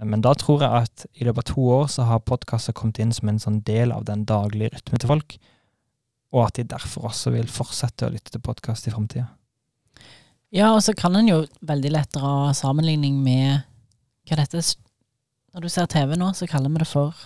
[0.00, 3.12] Men da tror jeg at i løpet av to år så har podkaster kommet inn
[3.12, 5.42] som en sånn del av den daglige rytmen til folk,
[6.32, 9.28] og at de derfor også vil fortsette å lytte til podkast i framtida.
[10.52, 13.62] Ja, og så kan en jo veldig lett dra sammenligning med
[14.28, 14.60] hva dette
[15.52, 17.16] Når du ser TV nå, så kaller vi det for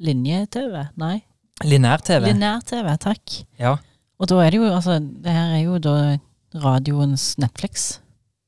[0.00, 0.88] linje-TV.
[1.00, 1.20] Nei,
[1.64, 2.26] Linær-TV.
[2.32, 2.88] linær-TV.
[3.00, 3.36] Takk.
[3.60, 3.76] Ja.
[4.20, 5.94] Og da er det jo altså Det her er jo da
[6.60, 8.00] radioens Netflix.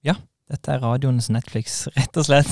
[0.04, 0.16] Ja.
[0.50, 2.48] Dette er radioens Netflix, rett og slett.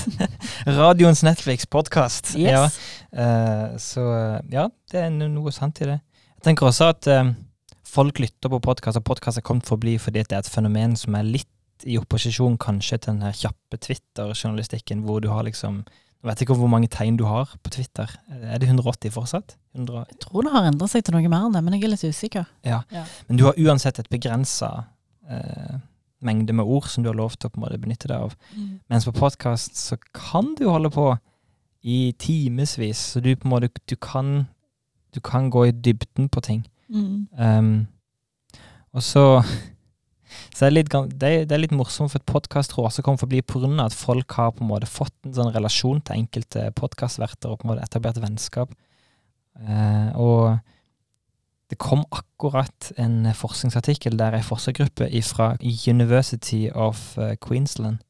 [0.68, 2.34] radioens Netflix-podkast.
[2.40, 2.66] Ja.
[3.12, 4.04] Uh, så
[4.52, 5.98] ja, det er noe sant i det.
[6.40, 7.34] Jeg tenker også at eh,
[7.90, 10.52] folk lytter på podkast, og podkast er kommet for å bli fordi det er et
[10.52, 15.46] fenomen som er litt i opposisjon kanskje til den her kjappe Twitter-journalistikken, hvor du har
[15.46, 15.84] liksom
[16.20, 18.10] Jeg vet ikke hvor mange tegn du har på Twitter.
[18.28, 19.54] Er det 180 fortsatt?
[19.72, 21.92] 100, Jeg tror det har endra seg til noe mer enn det, men jeg er
[21.94, 22.44] litt usikker.
[22.60, 22.82] Ja,
[23.28, 24.68] men du har uansett et begrensa
[25.24, 25.78] eh,
[26.20, 28.36] mengde med ord som du har lov til å på en måte benytte deg av.
[28.92, 31.06] Mens på podkast så kan du holde på
[31.80, 34.44] i timevis, så du på en måte du kan,
[35.16, 36.66] du kan gå i dybden på ting.
[36.90, 37.28] Mm.
[37.38, 37.74] Um,
[38.94, 39.24] og så
[40.54, 43.20] så er det, litt, det, er, det er litt morsomt, for podkast tror også kommer
[43.22, 43.70] for å bli pga.
[43.84, 47.68] at folk har på en måte fått en sånn relasjon til enkelte podkastverter og på
[47.68, 48.74] en måte etablert vennskap.
[49.60, 50.44] Uh, og
[51.70, 58.00] det kom akkurat en forskningsartikkel der ei forskergruppe fra University of eh, Queensland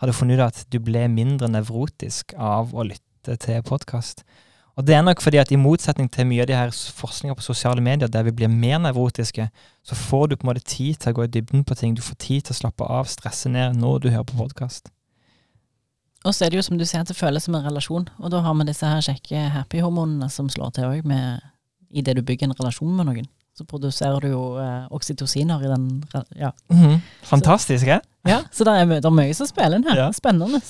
[0.00, 4.22] hadde funnet ut at du ble mindre nevrotisk av å lytte til podkast.
[4.76, 7.44] Og det er nok fordi at i motsetning til mye av de her forskninga på
[7.44, 9.48] sosiale medier, der vi blir mer nevrotiske,
[9.82, 11.94] så får du på en måte tid til å gå i dybden på ting.
[11.96, 14.92] Du får tid til å slappe av, stresse ned når du hører på podkast.
[16.26, 18.08] Og så er det jo som du sier, at det føles som en relasjon.
[18.20, 21.08] Og da har vi disse her kjekke happy-hormonene som slår til òg
[21.96, 23.28] idet du bygger en relasjon med noen.
[23.56, 25.86] Så produserer du jo eh, oksytociner i den
[26.36, 26.50] Ja.
[27.24, 28.02] Fantastisk, hæ?
[28.28, 29.96] ja så det er, det er mye som spiller inn her.
[29.96, 30.08] Ja.
[30.12, 30.60] Spennende.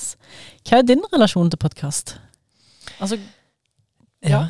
[0.68, 2.14] Hva er din relasjon til podkast?
[3.00, 3.18] Altså,
[4.24, 4.46] Ja.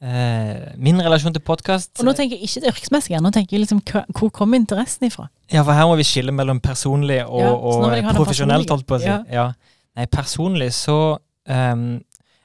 [0.00, 3.64] Eh, min relasjon til podkast og nå tenker jeg ikke det yrkesmessige, nå tenker jeg
[3.64, 5.28] liksom hva- hvor kommer interessen ifra?
[5.50, 8.04] Ja, for her må vi skille mellom personlig og, Ja, så nå og vil jeg
[8.04, 8.70] ha det profesjonelt, personlige.
[8.76, 9.06] holdt på å si.
[9.06, 9.24] Ja.
[9.32, 9.52] Ja.
[9.96, 12.00] Nei, personlig så ehm,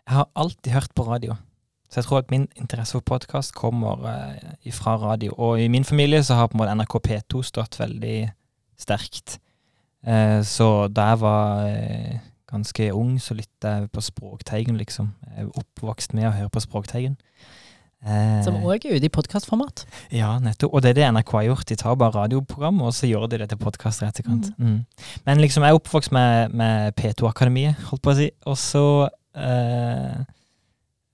[0.07, 1.35] Jeg har alltid hørt på radio.
[1.89, 5.31] Så jeg tror at min interesse for podkast kommer uh, fra radio.
[5.37, 8.31] Og i min familie så har på en måte NRK P2 stått veldig
[8.81, 9.37] sterkt.
[10.05, 12.17] Eh, så da jeg var eh,
[12.53, 15.11] ganske ung, så lytta jeg på Språkteigen, liksom.
[15.27, 17.17] Jeg er oppvokst med å høre på Språkteigen.
[18.03, 19.85] Eh, Som òg er ute i podkastformat.
[20.11, 20.73] ja, nettopp.
[20.75, 21.67] Og det er det NRK har gjort.
[21.69, 24.51] De tar bare radioprogram, og så gjør de det til podkast i etterkant.
[24.57, 24.85] Mm.
[25.25, 28.29] Men liksom, jeg er oppvokst med, med P2-akademiet, holdt på å si.
[28.45, 28.85] Og så
[29.35, 30.19] eh,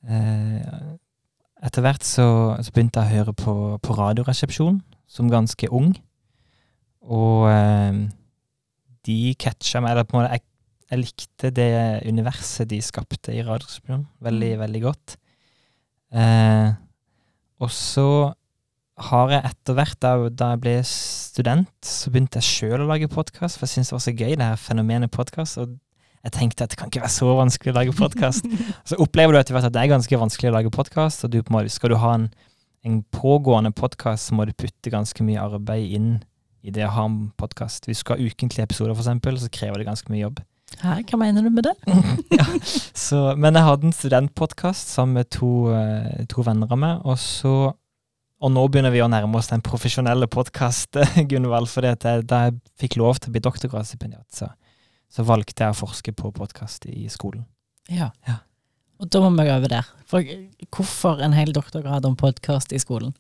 [0.10, 0.82] eh,
[1.60, 2.26] Etter hvert så,
[2.64, 4.78] så begynte jeg å høre på, på Radioresepsjon
[5.12, 5.92] som ganske ung.
[7.04, 7.98] Og eh,
[9.06, 10.46] de catcha meg, eller på en måte jeg,
[10.90, 11.70] jeg likte det
[12.10, 14.62] universet de skapte i Radioresepsjonen veldig, Mm.
[14.64, 15.18] veldig godt.
[16.14, 16.72] Eh,
[17.62, 18.34] og så
[19.10, 23.08] har jeg etter hvert, da, da jeg ble student, så begynte jeg sjøl å lage
[23.12, 25.58] podkast, for jeg syntes det var så gøy, det her fenomenet podkast.
[25.62, 25.78] Og
[26.26, 28.44] jeg tenkte at det kan ikke være så vanskelig å lage podkast.
[28.90, 31.40] så opplever du etter hvert at det er ganske vanskelig å lage podkast, og du,
[31.44, 32.28] på en måte- skal du ha en,
[32.84, 36.12] en pågående podkast, så må du putte ganske mye arbeid inn
[36.66, 37.86] i det å ha en podkast.
[37.88, 40.42] Hvis du skal ha ukentlige episoder, for eksempel, så krever det ganske mye jobb.
[40.80, 41.76] Hæ, hva mener du med det?
[42.40, 42.46] ja,
[42.96, 47.20] så, men jeg hadde en studentpodkast sammen med to, eh, to venner av meg, og
[47.20, 47.56] så
[48.40, 50.96] og nå begynner vi å nærme oss den profesjonelle podkast,
[51.30, 51.68] Gunvald.
[51.68, 54.48] For da jeg fikk lov til å bli doktorgradsstipendiat, så,
[55.12, 57.44] så valgte jeg å forske på podkast i skolen.
[57.92, 58.14] Ja.
[58.30, 58.38] Ja.
[59.04, 59.90] Og da må vi over der.
[60.08, 60.24] For
[60.72, 63.12] hvorfor en hel doktorgrad om podkast i skolen?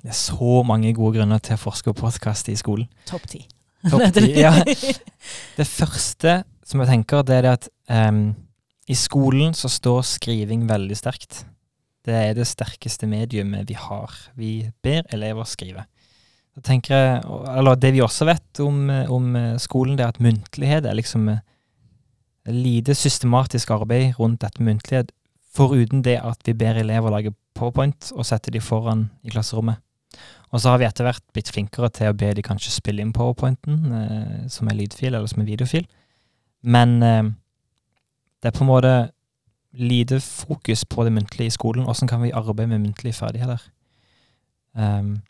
[0.00, 2.88] Det er så mange gode grunner til å forske på podkast i skolen.
[3.08, 3.46] Topp ti.
[3.88, 4.52] Topp ti, ja.
[5.56, 8.30] Det første som jeg tenker, det er det at um,
[8.90, 11.44] i skolen så står skriving veldig sterkt.
[12.06, 14.14] Det er det sterkeste mediumet vi har.
[14.38, 15.84] Vi ber elever skrive.
[16.54, 17.20] Så tenker
[17.58, 21.28] eller Det vi også vet om, om eh, skolen, det er at muntlighet er liksom
[21.28, 21.44] eh,
[22.50, 25.12] lite systematisk arbeid rundt dette muntlighet.
[25.54, 29.78] Foruten det at vi ber elever lage powerpoint og setter de foran i klasserommet.
[30.50, 33.14] Og så har vi etter hvert blitt flinkere til å be de kanskje spille inn
[33.14, 35.86] powerpointen, eh, som er lydfil eller som er videofil.
[36.62, 37.32] Men eh,
[38.40, 38.94] det er på en måte
[39.72, 41.84] lite fokus på det muntlige i skolen.
[41.86, 43.62] Hvordan kan vi arbeide med muntlige ferdigheter?
[44.74, 45.20] Um,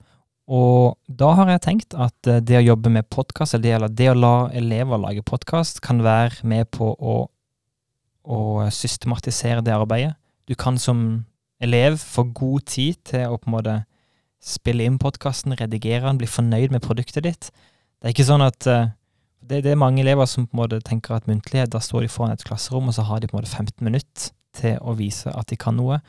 [0.50, 4.16] og da har jeg tenkt at eh, det å jobbe med podkast, eller det å
[4.18, 7.16] la elever lage podkast, kan være med på å,
[8.24, 8.40] å
[8.74, 10.16] systematisere det arbeidet.
[10.50, 11.24] Du kan som
[11.62, 13.76] elev få god tid til å på en måte
[14.40, 17.50] spille inn podkasten, redigere den, bli fornøyd med produktet ditt.
[18.00, 18.88] Det er ikke sånn at uh,
[19.40, 22.12] det, det, er mange elever som på en måte tenker at muntlighet, da står de
[22.12, 25.32] foran et klasserom, og så har de på en måte 15 minutter til å vise
[25.32, 26.00] at de kan noe.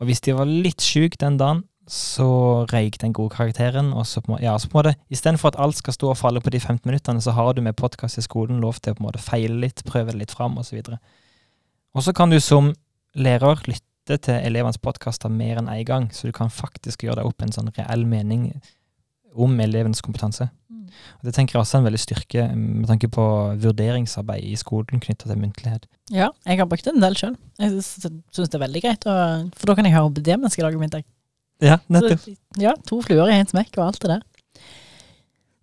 [0.00, 2.28] Og hvis de var litt sjuke den dagen, så
[2.70, 3.92] røyk den gode karakteren.
[3.92, 6.40] Og så på, ja, så på en måte, Istedenfor at alt skal stå og falle
[6.40, 9.02] på de 15 minuttene, så har du med podkast i skolen lov til å på
[9.02, 10.80] en måte feile litt, prøve det litt fram, osv.
[11.94, 12.72] Og så kan du som
[13.18, 17.20] lærer lytte til elevenes podkaster mer enn én en gang, så du kan faktisk gjøre
[17.20, 18.52] deg opp en sånn reell mening
[19.34, 20.48] om elevens kompetanse.
[20.70, 20.88] Mm.
[21.26, 23.24] Det tenker jeg også er en veldig styrke med tanke på
[23.62, 25.86] vurderingsarbeid i skolen knytta til muntlighet.
[26.10, 27.36] Ja, jeg har brukt en del sjøl.
[27.60, 30.58] Jeg syns det er veldig greit, og, for da kan jeg høre på det mens
[30.58, 31.06] jeg lager middag.
[31.60, 32.24] Ja, nettopp.
[32.24, 34.26] Så, ja, to fluer i én smekk og alt det der.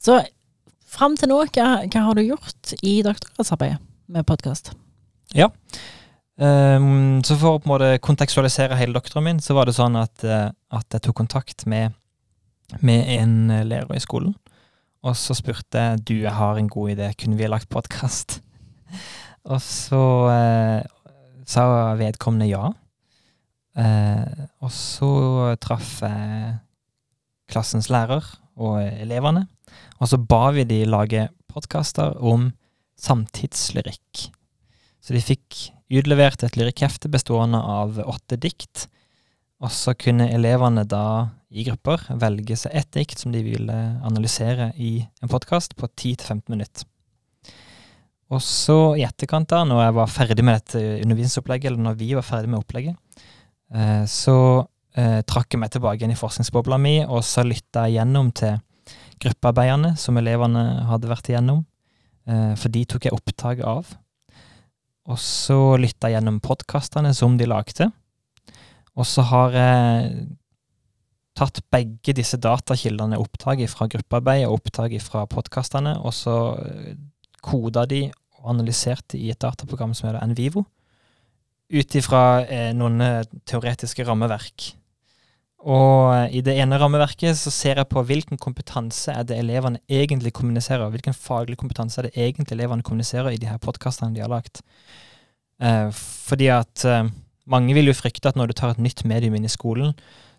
[0.04, 0.22] Så
[0.88, 3.82] fram til nå, hva, hva har du gjort i doktorgradsarbeidet
[4.14, 4.72] med podkast?
[5.36, 5.50] Ja,
[6.38, 9.98] Um, så for å på en måte kontekstualisere hele doktoren min, så var det sånn
[9.98, 11.96] at, uh, at jeg tok kontakt med,
[12.82, 14.36] med, en lærer i skolen.
[15.06, 18.42] Og så spurte jeg du, jeg har en god idé, kunne vi ha lagt podkast?
[19.52, 20.04] og så
[20.34, 20.82] eh,
[21.48, 21.68] sa
[22.00, 22.72] vedkommende ja.
[23.78, 25.12] Eh, og så
[25.62, 26.58] traff jeg
[27.48, 28.26] klassens lærer
[28.58, 29.46] og elevene,
[30.02, 32.50] og så ba vi de lage podkaster om
[33.00, 34.28] samtidslyrikk.
[35.00, 38.88] Så de fikk utlevert et lyrikkhefte bestående av åtte dikt.
[39.64, 44.74] Og så kunne elevene da i grupper velge seg ett dikt som de vil analysere
[44.76, 46.88] i en podkast på 10-15 minutter.
[48.34, 52.10] Og så i etterkant, da, når jeg var ferdig med dette undervisningsopplegget, eller når vi
[52.18, 52.98] var ferdig med opplegget,
[53.72, 54.38] eh, så
[55.00, 58.60] eh, trakk jeg meg tilbake inn i forskningsbobla mi, og så lytta jeg gjennom til
[59.24, 61.64] gruppearbeidene som elevene hadde vært igjennom.
[62.28, 63.96] Eh, for de tok jeg opptak av.
[65.08, 67.88] Og så lytta jeg gjennom podkastene som de lagde.
[69.00, 70.28] Og så har jeg
[71.38, 76.96] tatt begge disse datakildene, opptaket fra gruppearbeid og opptaket fra podkastene, og så eh,
[77.46, 78.08] koda de
[78.42, 80.66] og analyserte i et dataprogram som heter Envivo,
[81.74, 84.72] ut ifra eh, noen eh, teoretiske rammeverk.
[85.68, 89.82] Og eh, i det ene rammeverket så ser jeg på hvilken kompetanse er det elevene
[89.90, 90.90] egentlig kommuniserer.
[90.94, 94.62] Hvilken faglig kompetanse er det egentlig elevene kommuniserer i de her podkastene de har lagt.
[95.60, 97.10] Eh, fordi at eh,
[97.50, 99.96] mange vil jo frykte at når du tar et nytt medium inn i skolen,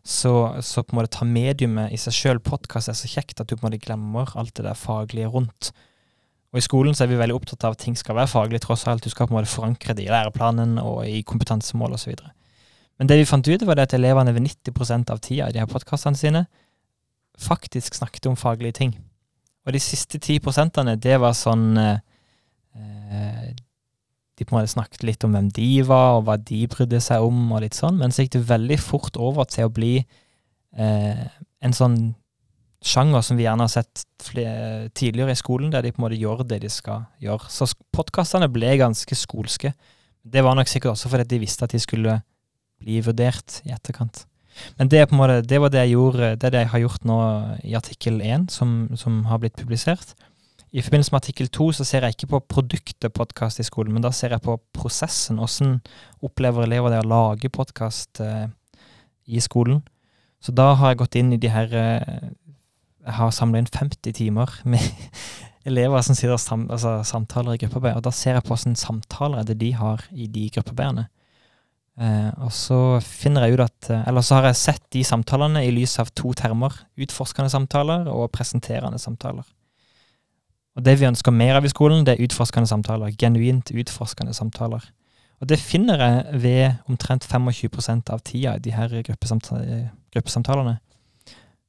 [0.06, 0.32] så,
[0.64, 3.56] så på en måte ta mediumet i seg sjøl, podkast, er så kjekt at du
[3.56, 5.72] på en måte glemmer alt det der faglige rundt.
[6.52, 8.86] Og i skolen så er vi veldig opptatt av at ting skal være faglig, tross
[8.88, 9.04] alt.
[9.04, 12.14] Du skal på en måte forankre det i læreplanen og i kompetansemål osv.
[12.98, 15.70] Men det vi fant ut, var at elevene ved 90% av tida i de her
[15.70, 16.46] podkastene sine
[17.38, 18.96] faktisk snakket om faglige ting.
[19.66, 21.98] Og de siste 10 prosentene, det var sånn eh,
[22.78, 23.48] eh
[24.38, 27.24] de på en måte snakket litt om hvem de var, og hva de brydde seg
[27.26, 27.98] om, og litt sånn.
[28.00, 31.26] Men så gikk det veldig fort over til å bli eh,
[31.64, 31.98] en sånn
[32.84, 34.04] sjanger som vi gjerne har sett
[34.94, 37.50] tidligere i skolen, der de på en måte gjør det de skal gjøre.
[37.50, 39.72] Så podkastene ble ganske skolske.
[40.22, 42.20] Det var nok sikkert også fordi de visste at de skulle
[42.78, 44.24] bli vurdert i etterkant.
[44.78, 47.18] Men det, måte, det var det jeg gjorde, det er det jeg har gjort nå
[47.66, 50.14] i artikkel 1, som, som har blitt publisert.
[50.68, 54.04] I forbindelse med artikkel to så ser jeg ikke på produktet podkast i skolen, men
[54.04, 55.40] da ser jeg på prosessen.
[55.40, 55.78] Hvordan
[56.24, 58.50] opplever elever det å lage podkast eh,
[59.24, 59.80] i skolen?
[60.44, 62.28] Så da har jeg gått inn i de her eh,
[63.08, 64.84] Jeg har samla inn 50 timer med
[65.68, 69.40] elever som sitter sam, altså, samtaler i gruppearbeid, og da ser jeg på hvordan samtaler
[69.40, 71.08] er det de har i de gruppearbeidene.
[71.98, 75.64] Eh, og så finner jeg ut at eh, Eller så har jeg sett de samtalene
[75.66, 76.76] i lys av to termer.
[77.00, 79.48] Utforskende samtaler og presenterende samtaler.
[80.78, 83.10] Og det vi ønsker mer av i skolen, det er utforskende samtaler.
[83.18, 84.84] Genuint utforskende samtaler.
[85.42, 90.78] Og det finner jeg ved omtrent 25% av tida i de her gruppesamtalene.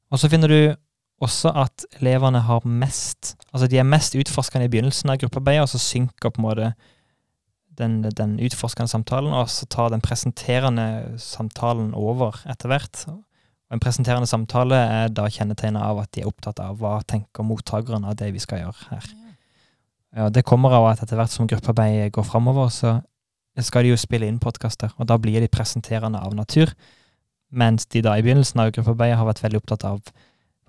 [0.09, 0.61] Og så finner du
[1.19, 5.71] også at elevene har mest Altså de er mest utforskende i begynnelsen av gruppearbeidet, og
[5.71, 6.67] så synker på en måte
[7.79, 13.01] den, den utforskende samtalen, og så tar den presenterende samtalen over etter hvert.
[13.69, 17.45] Og En presenterende samtale er da kjennetegnet av at de er opptatt av hva tenker
[17.45, 19.09] mottakeren av det vi skal gjøre her.
[20.17, 23.01] Ja, Det kommer av at etter hvert som gruppearbeidet går framover, så
[23.61, 26.73] skal de jo spille inn podkaster, og da blir de presenterende av natur.
[27.51, 30.01] Mens de da i begynnelsen av gruppearbeidet har vært veldig opptatt av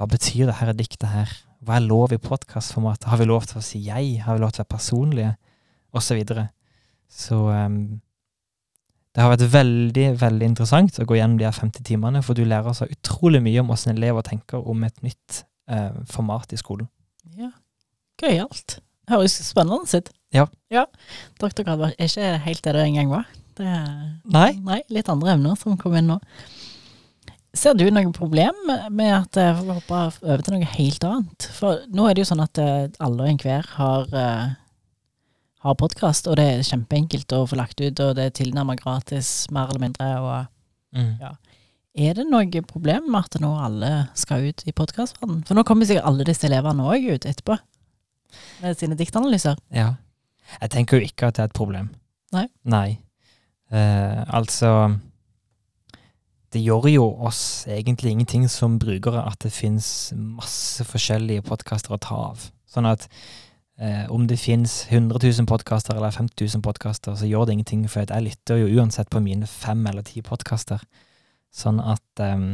[0.01, 1.33] hva betyr det her diktet her?
[1.61, 3.05] Hva er lov i podkastformat?
[3.05, 4.23] Har vi lov til å si jeg?
[4.25, 5.33] Har vi lov til å være personlige?
[5.93, 6.47] Og så videre.
[7.09, 8.01] Så um,
[9.11, 12.45] det har vært veldig, veldig interessant å gå gjennom de her 50 timene, for du
[12.47, 16.87] lærer så utrolig mye om hvordan elever tenker om et nytt eh, format i skolen.
[17.39, 17.51] Ja.
[18.23, 18.79] Gøyalt.
[19.11, 20.11] Høres spennende ut.
[20.31, 20.47] Ja.
[20.71, 20.87] ja.
[21.43, 23.27] Doktorgrad var ikke helt det det en gang var.
[23.59, 23.87] Det er
[24.31, 24.53] Nei.
[24.63, 26.21] nei, litt andre emner som kom inn nå.
[27.57, 28.55] Ser du noe problem
[28.95, 31.49] med at eh, vi hopper over til noe helt annet?
[31.57, 34.53] For nå er det jo sånn at eh, alle og enhver har, uh,
[35.61, 39.47] har podkast, og det er kjempeenkelt å få lagt ut, og det er tilnærmet gratis,
[39.53, 40.09] mer eller mindre.
[40.21, 40.57] og
[40.91, 41.21] Mm.
[41.21, 41.37] Ja.
[41.95, 45.45] Er det noe problem med at nå alle skal ut i podkastverdenen?
[45.47, 47.59] For nå kommer sikkert alle disse elevene òg ut etterpå,
[48.63, 49.59] med sine diktanalyser.
[49.71, 49.95] Ja.
[50.61, 51.93] Jeg tenker jo ikke at det er et problem.
[52.35, 52.49] Nei.
[52.65, 52.99] Nei.
[53.71, 54.99] Eh, altså
[56.53, 62.01] Det gjør jo oss egentlig ingenting som brukere at det finnes masse forskjellige podkaster å
[62.03, 62.51] ta av.
[62.67, 63.07] Sånn at
[63.81, 67.87] eh, om det finnes 100 000 podkaster eller 50 000 podkaster, så gjør det ingenting,
[67.91, 70.83] for jeg lytter jo uansett på mine fem eller ti podkaster.
[71.51, 72.45] Sånn at eh,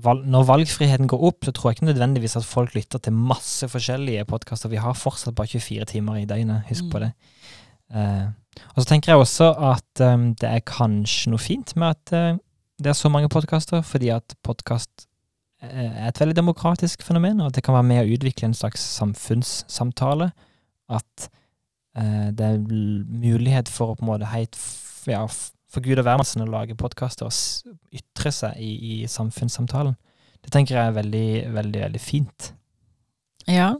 [0.00, 3.68] valg, når valgfriheten går opp, så tror jeg ikke nødvendigvis at folk lytter til masse
[3.68, 4.70] forskjellige podkaster.
[4.72, 6.90] Vi har fortsatt bare 24 timer i døgnet, husk Mm.
[6.90, 7.12] på det.
[7.94, 8.28] Eh,
[8.76, 12.38] og så tenker jeg også at um, det er kanskje noe fint med at eh,
[12.80, 15.06] det er så mange podkaster, fordi at podkast
[15.60, 20.30] et veldig demokratisk fenomen, og at det kan være med å utvikle en slags samfunnssamtale.
[20.90, 21.26] At
[21.96, 24.56] eh, det er mulighet for å på en måte helt
[25.10, 25.26] ja,
[25.70, 29.98] for Gud og hvermannsen å lage podkaster og ytre seg i, i samfunnssamtalen.
[30.40, 32.52] Det tenker jeg er veldig, veldig, veldig fint.
[33.44, 33.74] Ja.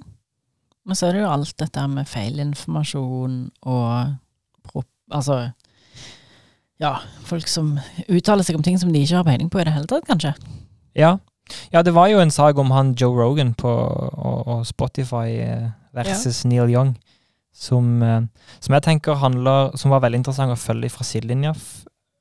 [0.85, 4.19] Men så er det jo alt dette med feilinformasjon og.
[5.11, 5.41] Altså
[6.81, 6.95] Ja,
[7.27, 7.75] folk som
[8.07, 10.31] uttaler seg om ting som de ikke har peiling på i det hele tatt, kanskje.
[10.97, 11.17] Ja.
[11.73, 15.29] Ja, det var jo en sak om han Joe Rogan på og, og Spotify
[15.97, 16.97] versus versus Neil Young,
[17.53, 18.23] som, eh,
[18.61, 21.55] som jeg tenker handler Som var veldig interessant å følge fra sidelinja.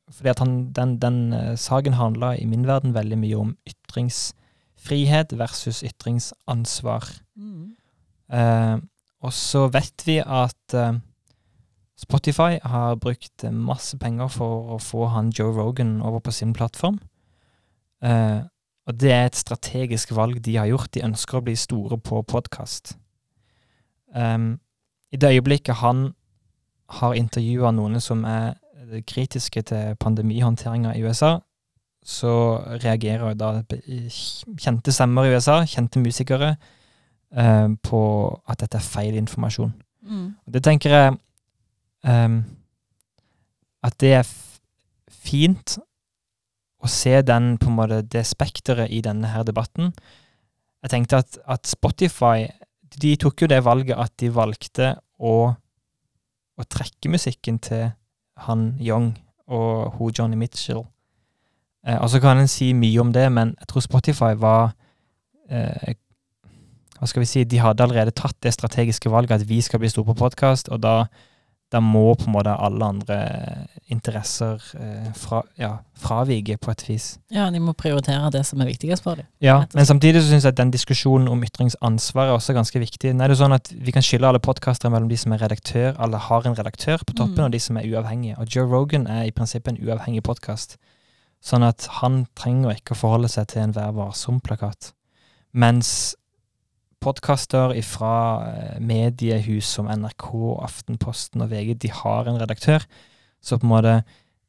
[0.09, 5.37] Fordi at han, den, den eh, saken handla i min verden veldig mye om ytringsfrihet
[5.37, 7.05] versus ytringsansvar.
[8.29, 8.77] Eh,
[9.19, 10.99] og så vet vi at eh,
[11.99, 16.99] Spotify har brukt masse penger for å få han Joe Rogan over på sin plattform.
[18.01, 18.39] Eh,
[18.89, 20.89] og det er et strategisk valg de har gjort.
[20.95, 22.95] De ønsker å bli store på podkast.
[24.17, 26.07] I det øyeblikket han
[26.97, 28.55] har intervjua noen som er
[28.89, 31.37] eh, kritiske til pandemihåndteringa i USA,
[32.01, 32.31] så
[32.81, 33.51] reagerer da
[34.57, 36.55] kjente stemmer i USA, kjente musikere,
[37.29, 38.01] eh, på
[38.49, 39.75] at dette er feil informasjon.
[40.47, 41.17] Og det tenker jeg
[42.07, 42.37] um,
[43.83, 44.29] At det er
[45.11, 45.77] fint
[46.79, 49.91] å se den, på en måte, det spekteret i denne her debatten.
[50.83, 52.47] Jeg tenkte at, at Spotify
[52.99, 55.33] De tok jo det valget at de valgte å,
[56.57, 57.91] å trekke musikken til
[58.45, 59.11] han Young
[59.51, 60.81] og hun Johnny Mitchell.
[61.85, 64.71] Eh, og så kan en si mye om det, men jeg tror Spotify var
[65.51, 65.93] eh,
[66.99, 69.91] hva skal vi si, de hadde allerede tatt det strategiske valget at vi skal bli
[69.91, 70.95] store på podkast, og da,
[71.71, 73.17] da må på en måte alle andre
[73.93, 77.07] interesser eh, fra, ja, fravike på et vis.
[77.33, 79.27] Ja, de må prioritere det som er viktigst for dem.
[79.43, 83.13] Ja, men samtidig så syns jeg at den diskusjonen om ytringsansvar er også ganske viktig.
[83.15, 85.93] Nei, det er sånn at Vi kan skille alle podkastere mellom de som er redaktør,
[86.01, 87.45] eller har en redaktør på toppen, Mm.
[87.45, 88.37] og de som er uavhengige.
[88.39, 90.77] Og Joe Rogan er i prinsippet en uavhengig podkast.
[91.41, 94.91] Sånn at han trenger ikke å forholde seg til en Vær varsom-plakat.
[95.53, 96.15] Mens
[97.03, 98.15] podkaster fra
[98.83, 100.27] mediehus som NRK,
[100.65, 102.83] Aftenposten og VG, de har en redaktør.
[103.41, 103.93] Så på en måte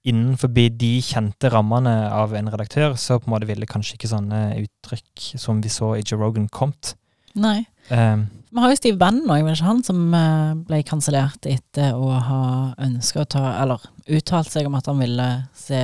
[0.07, 4.41] innenfor de kjente rammene av en redaktør, så på en måte ville kanskje ikke sånne
[4.63, 6.95] uttrykk som vi så i Joe Rogan kommet.
[7.39, 7.63] Nei.
[7.91, 11.95] Um, Vi har jo Steve Bannon òg, men ikke han som eh, ble kansellert etter
[11.95, 12.43] å ha
[12.83, 15.79] ønska å ta Eller uttalt seg om at han ville se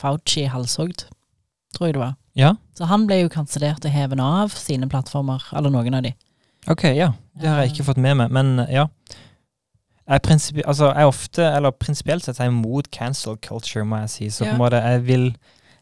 [0.00, 1.04] Fauci halshogd,
[1.76, 2.16] tror jeg det var.
[2.38, 6.12] Ja, Så han ble jo kansellert og hevet av sine plattformer, eller noen av de.
[6.68, 7.12] ok, ja.
[7.40, 8.86] Det har jeg ikke fått med meg, men ja.
[10.10, 14.10] Jeg prinsipi- altså, jeg ofte, eller prinsipielt sett, er jeg mot cancel culture, må jeg
[14.10, 14.28] si.
[14.30, 15.36] Så på en måte, jeg vil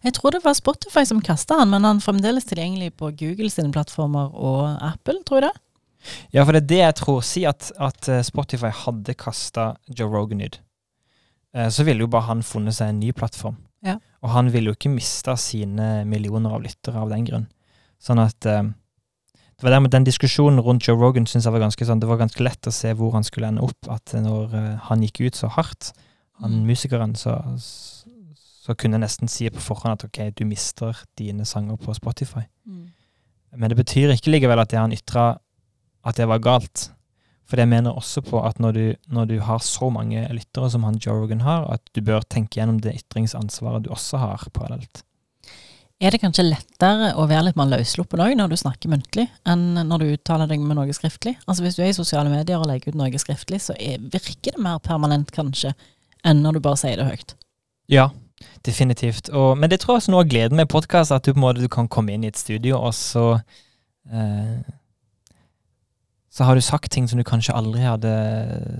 [0.05, 3.51] Jeg tror det var Spotify som kasta han, men han er fremdeles tilgjengelig på Google
[3.51, 5.61] sine plattformer og Apple, tror jeg det.
[6.33, 7.21] Ja, for det er det jeg tror.
[7.27, 10.61] Si at, at eh, Spotify hadde kasta Joe Rogan ut.
[11.55, 13.57] Eh, Så ville jo bare han funnet seg en ny plattform.
[14.23, 17.47] Og han ville jo ikke mista sine millioner av lyttere av den grunn.
[18.03, 18.63] Sånn at eh,
[19.59, 22.21] det var dermed Den diskusjonen rundt Joe Rogan synes jeg var ganske sånn, det var
[22.21, 23.91] ganske lett å se hvor han skulle ende opp.
[23.91, 25.93] At når eh, han gikk ut så hardt,
[26.39, 26.67] han Mm.
[26.71, 27.99] musikeren, så, så
[28.69, 32.43] så kunne jeg nesten si på forhånd at ok, du mister dine sanger på Spotify.
[32.69, 32.91] Mm.
[33.57, 35.39] Men det betyr ikke likevel at det han ytra
[36.05, 36.91] at det var galt.
[37.49, 40.85] For jeg mener også på at når du, når du har så mange lyttere som
[40.85, 45.03] han Joe Rogan har, at du bør tenke gjennom det ytringsansvaret du også har parallelt.
[45.99, 49.81] Er det kanskje lettere å være litt mer løssluppen òg når du snakker muntlig, enn
[49.89, 51.35] når du uttaler deg med noe skriftlig?
[51.49, 54.55] Altså Hvis du er i sosiale medier og legger ut noe skriftlig, så er, virker
[54.55, 55.73] det mer permanent kanskje
[56.29, 57.35] enn når du bare sier det høyt.
[57.91, 58.11] Ja,
[58.69, 59.33] definitivt.
[59.33, 61.47] Og, men det tror jeg også noe av gleden med podkast, at du på en
[61.49, 63.41] måte du kan komme inn i et studio, og så
[64.13, 64.63] eh,
[66.39, 68.13] Så har du sagt ting som du kanskje aldri hadde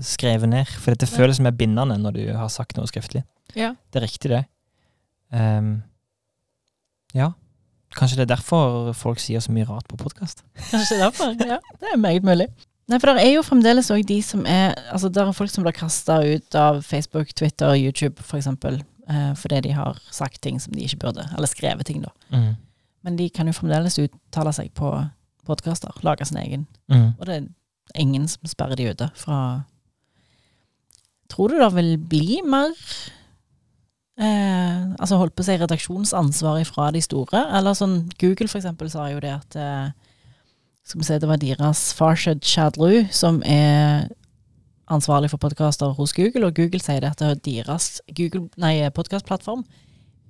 [0.05, 0.69] skrevet ned.
[0.79, 1.17] For dette Ja.
[1.17, 3.25] føles mer bindende når du har sagt noe skriftlig.
[3.55, 3.73] Ja.
[3.91, 4.45] Det er riktig, det.
[5.33, 5.83] Um,
[7.13, 7.33] ja.
[7.97, 10.43] Kanskje det er derfor folk sier så mye rart på podkast.
[10.71, 11.33] Kanskje derfor.
[11.35, 12.47] Ja, det er meget mulig.
[12.89, 15.65] Nei, for det er jo fremdeles òg de som er Altså, det er folk som
[15.65, 18.79] blir kasta ut av Facebook, Twitter, YouTube, for eksempel,
[19.09, 21.27] eh, fordi de har sagt ting som de ikke burde.
[21.35, 22.09] Eller skrevet ting, da.
[22.31, 22.55] Mm.
[23.03, 24.89] Men de kan jo fremdeles uttale seg på
[25.49, 25.93] podkaster.
[26.05, 26.67] Lage sin egen.
[26.91, 27.11] Mm.
[27.17, 27.47] Og det er
[27.99, 29.39] ingen som sperrer de ute fra
[31.29, 32.71] Tror du det vil bli mer
[34.17, 37.43] eh, Altså holdt på å si redaksjonsansvar fra de store?
[37.57, 39.91] Eller sånn Google for eksempel sa jo det at eh,
[40.85, 44.09] Skal vi se, det var deres Farshad Shadlu som er
[44.89, 48.47] ansvarlig for podkaster hos Google, og Google sier det at deres Google,
[48.89, 49.61] podkastplattform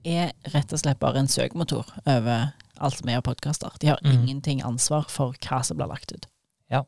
[0.04, 2.50] er rett og slett bare en søkemotor over
[2.80, 3.72] alt er av podkaster.
[3.80, 4.12] De har Mm.
[4.22, 6.26] ingenting ansvar for hva som blir lagt ut.
[6.72, 6.84] Ja.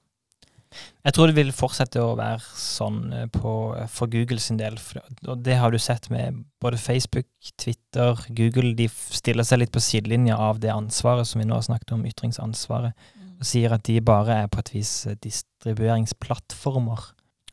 [1.03, 3.53] Jeg tror det vil fortsette å være sånn eh, på,
[3.89, 4.77] for Google sin del.
[5.27, 7.25] Og det har du sett med både Facebook,
[7.57, 8.73] Twitter, Google.
[8.75, 12.05] De stiller seg litt på sidelinja av det ansvaret som vi nå har snakket om,
[12.05, 12.93] ytringsansvaret.
[13.41, 15.15] Og sier at de bare er på et vis eh,
[15.95, 16.99] distribueringsplattformer.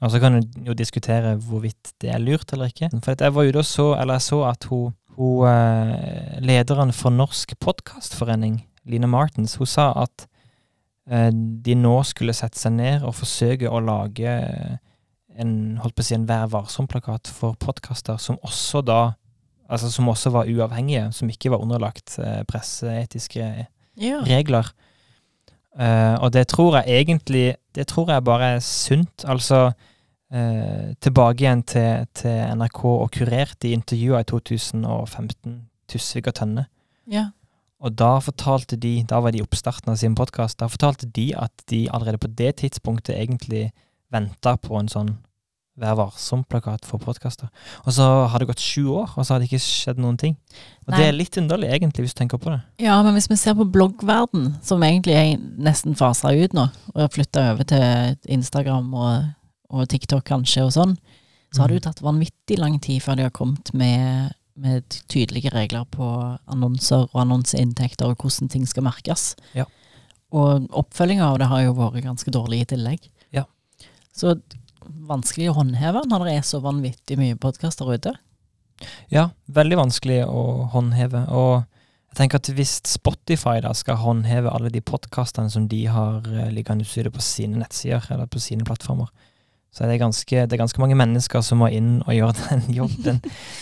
[0.01, 2.91] Og så kan du jo diskutere hvorvidt det er lurt eller ikke.
[3.03, 7.11] For jeg var ute og så, eller jeg så at hun, hun eh, lederen for
[7.11, 10.27] Norsk Podkastforening, Line Martens, hun sa at
[11.11, 14.35] eh, de nå skulle sette seg ned og forsøke å lage
[15.39, 15.53] en,
[15.83, 19.01] holdt på å si, en Vær varsom-plakat for podkaster som også da
[19.69, 23.67] Altså som også var uavhengige, som ikke var underlagt eh, presseetiske
[24.01, 24.23] Ja.
[24.25, 24.71] regler.
[25.77, 29.25] Uh, og det tror jeg egentlig Det tror jeg bare er sunt.
[29.29, 29.73] Altså
[30.33, 35.59] eh, tilbake igjen til, til NRK og kurerte i intervjuer i 2015,
[35.89, 36.69] Tusvik og Tønne.
[37.11, 37.31] ja.
[37.79, 41.29] Og da fortalte de, da var de i oppstarten av sin podkast, da fortalte de
[41.39, 43.69] at de allerede på det tidspunktet egentlig
[44.11, 45.17] venta på en sånn
[45.79, 47.47] Vær varsom-plakat for podkaster.
[47.87, 50.33] Og så har det gått sju år, og så har det ikke skjedd noen ting.
[50.89, 50.99] Og Nei.
[50.99, 52.59] det er litt underlig, egentlig, hvis du tenker på det.
[52.83, 56.65] Ja, men hvis vi ser på bloggverden, som egentlig er nesten fasa ut nå,
[56.97, 59.29] og har flytta over til Instagram og,
[59.69, 60.95] og TikTok kanskje og sånn,
[61.53, 65.53] så har det jo tatt vanvittig lang tid før de har kommet med, med tydelige
[65.55, 66.07] regler på
[66.51, 69.33] annonser og annonseinntekter og hvordan ting skal merkes.
[69.57, 69.65] Ja.
[70.37, 73.09] Og oppfølginga av det har jo vært ganske dårlig i tillegg.
[73.33, 73.47] Ja.
[74.13, 74.37] Så
[74.85, 78.13] vanskelig å håndheve når det er så vanvittig mye podkaster ute.
[79.11, 81.25] Ja, veldig vanskelig å håndheve.
[81.35, 81.65] Og
[82.13, 86.53] jeg tenker at hvis Spotify da skal håndheve alle de podkastene som de har eh,
[86.55, 89.11] liggende ute på sine nettsider eller på sine plattformer,
[89.75, 92.63] så er det ganske, det er ganske mange mennesker som må inn og gjøre den
[92.75, 93.21] jobben.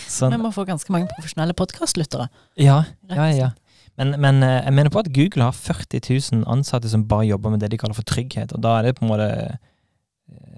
[0.08, 2.28] Sånn, Vi må få ganske mange profesjonelle podkastlyttere.
[2.56, 3.50] ja, ja, ja.
[3.96, 6.02] Men, men eh, jeg mener på at Google har 40
[6.42, 8.98] 000 ansatte som bare jobber med det de kaller for trygghet, og da er det
[8.98, 9.28] på en måte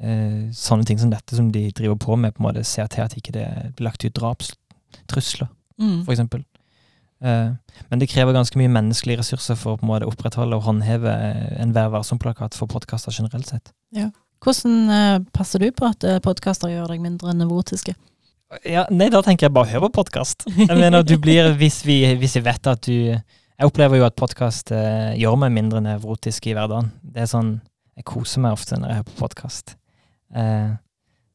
[0.02, 3.04] eh, sånne ting som dette som de driver på med, på en måte ser til
[3.04, 3.46] at ikke det
[3.78, 6.00] blir lagt ut drapstrusler Mm.
[6.10, 6.40] eksempel.
[7.22, 7.50] Eh,
[7.90, 11.12] men det krever ganske mye menneskelige ressurser for å på en måte opprettholde og håndheve
[11.62, 13.70] en Vær varsom-plakat for podkaster generelt sett.
[14.44, 17.96] Hvordan eh, passer du på at uh, podkaster gjør deg mindre nevrotiske?
[18.64, 20.46] Ja, nei, da tenker jeg bare hør på podkast.
[20.56, 24.14] Jeg mener, du blir, hvis vi, hvis vi vet at du Jeg opplever jo at
[24.16, 26.92] podkast eh, gjør meg mindre nevrotisk i hverdagen.
[27.02, 27.56] Det er sånn
[27.98, 29.74] Jeg koser meg ofte når jeg hører på podkast.
[30.32, 30.70] Eh,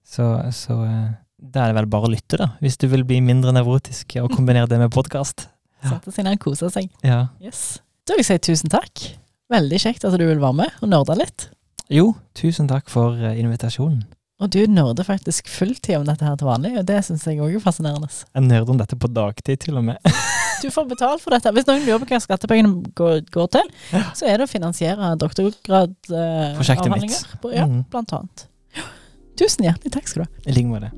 [0.07, 1.11] så så eh,
[1.43, 2.53] da er det vel bare å lytte, da.
[2.63, 5.49] Hvis du vil bli mindre nevrotisk, og kombinere det med podkast.
[5.83, 6.87] Sette seg ned og kose seg.
[7.03, 7.25] Ja.
[7.43, 7.83] Yes.
[8.07, 9.03] Da vil jeg si tusen takk.
[9.51, 11.49] Veldig kjekt at du vil være med og nerde litt.
[11.91, 14.03] Jo, tusen takk for eh, invitasjonen.
[14.43, 17.53] Og du nerder faktisk fulltid om dette her til vanlig, og det syns jeg òg
[17.55, 18.09] er fascinerende.
[18.33, 19.97] Jeg nerder om dette på dagtid, til og med.
[20.63, 21.51] Du får betalt for dette.
[21.51, 23.67] Hvis noen lurer på hva skattepengene går, går til,
[24.15, 26.55] så er det å finansiere doktorgradavhandlinger.
[26.55, 27.41] Prosjektet mitt.
[27.43, 27.81] på, ja, Mm.
[27.91, 28.45] blant annet.
[29.35, 30.43] Tusen hjertelig takk skal du ha.
[30.47, 30.91] I like måte.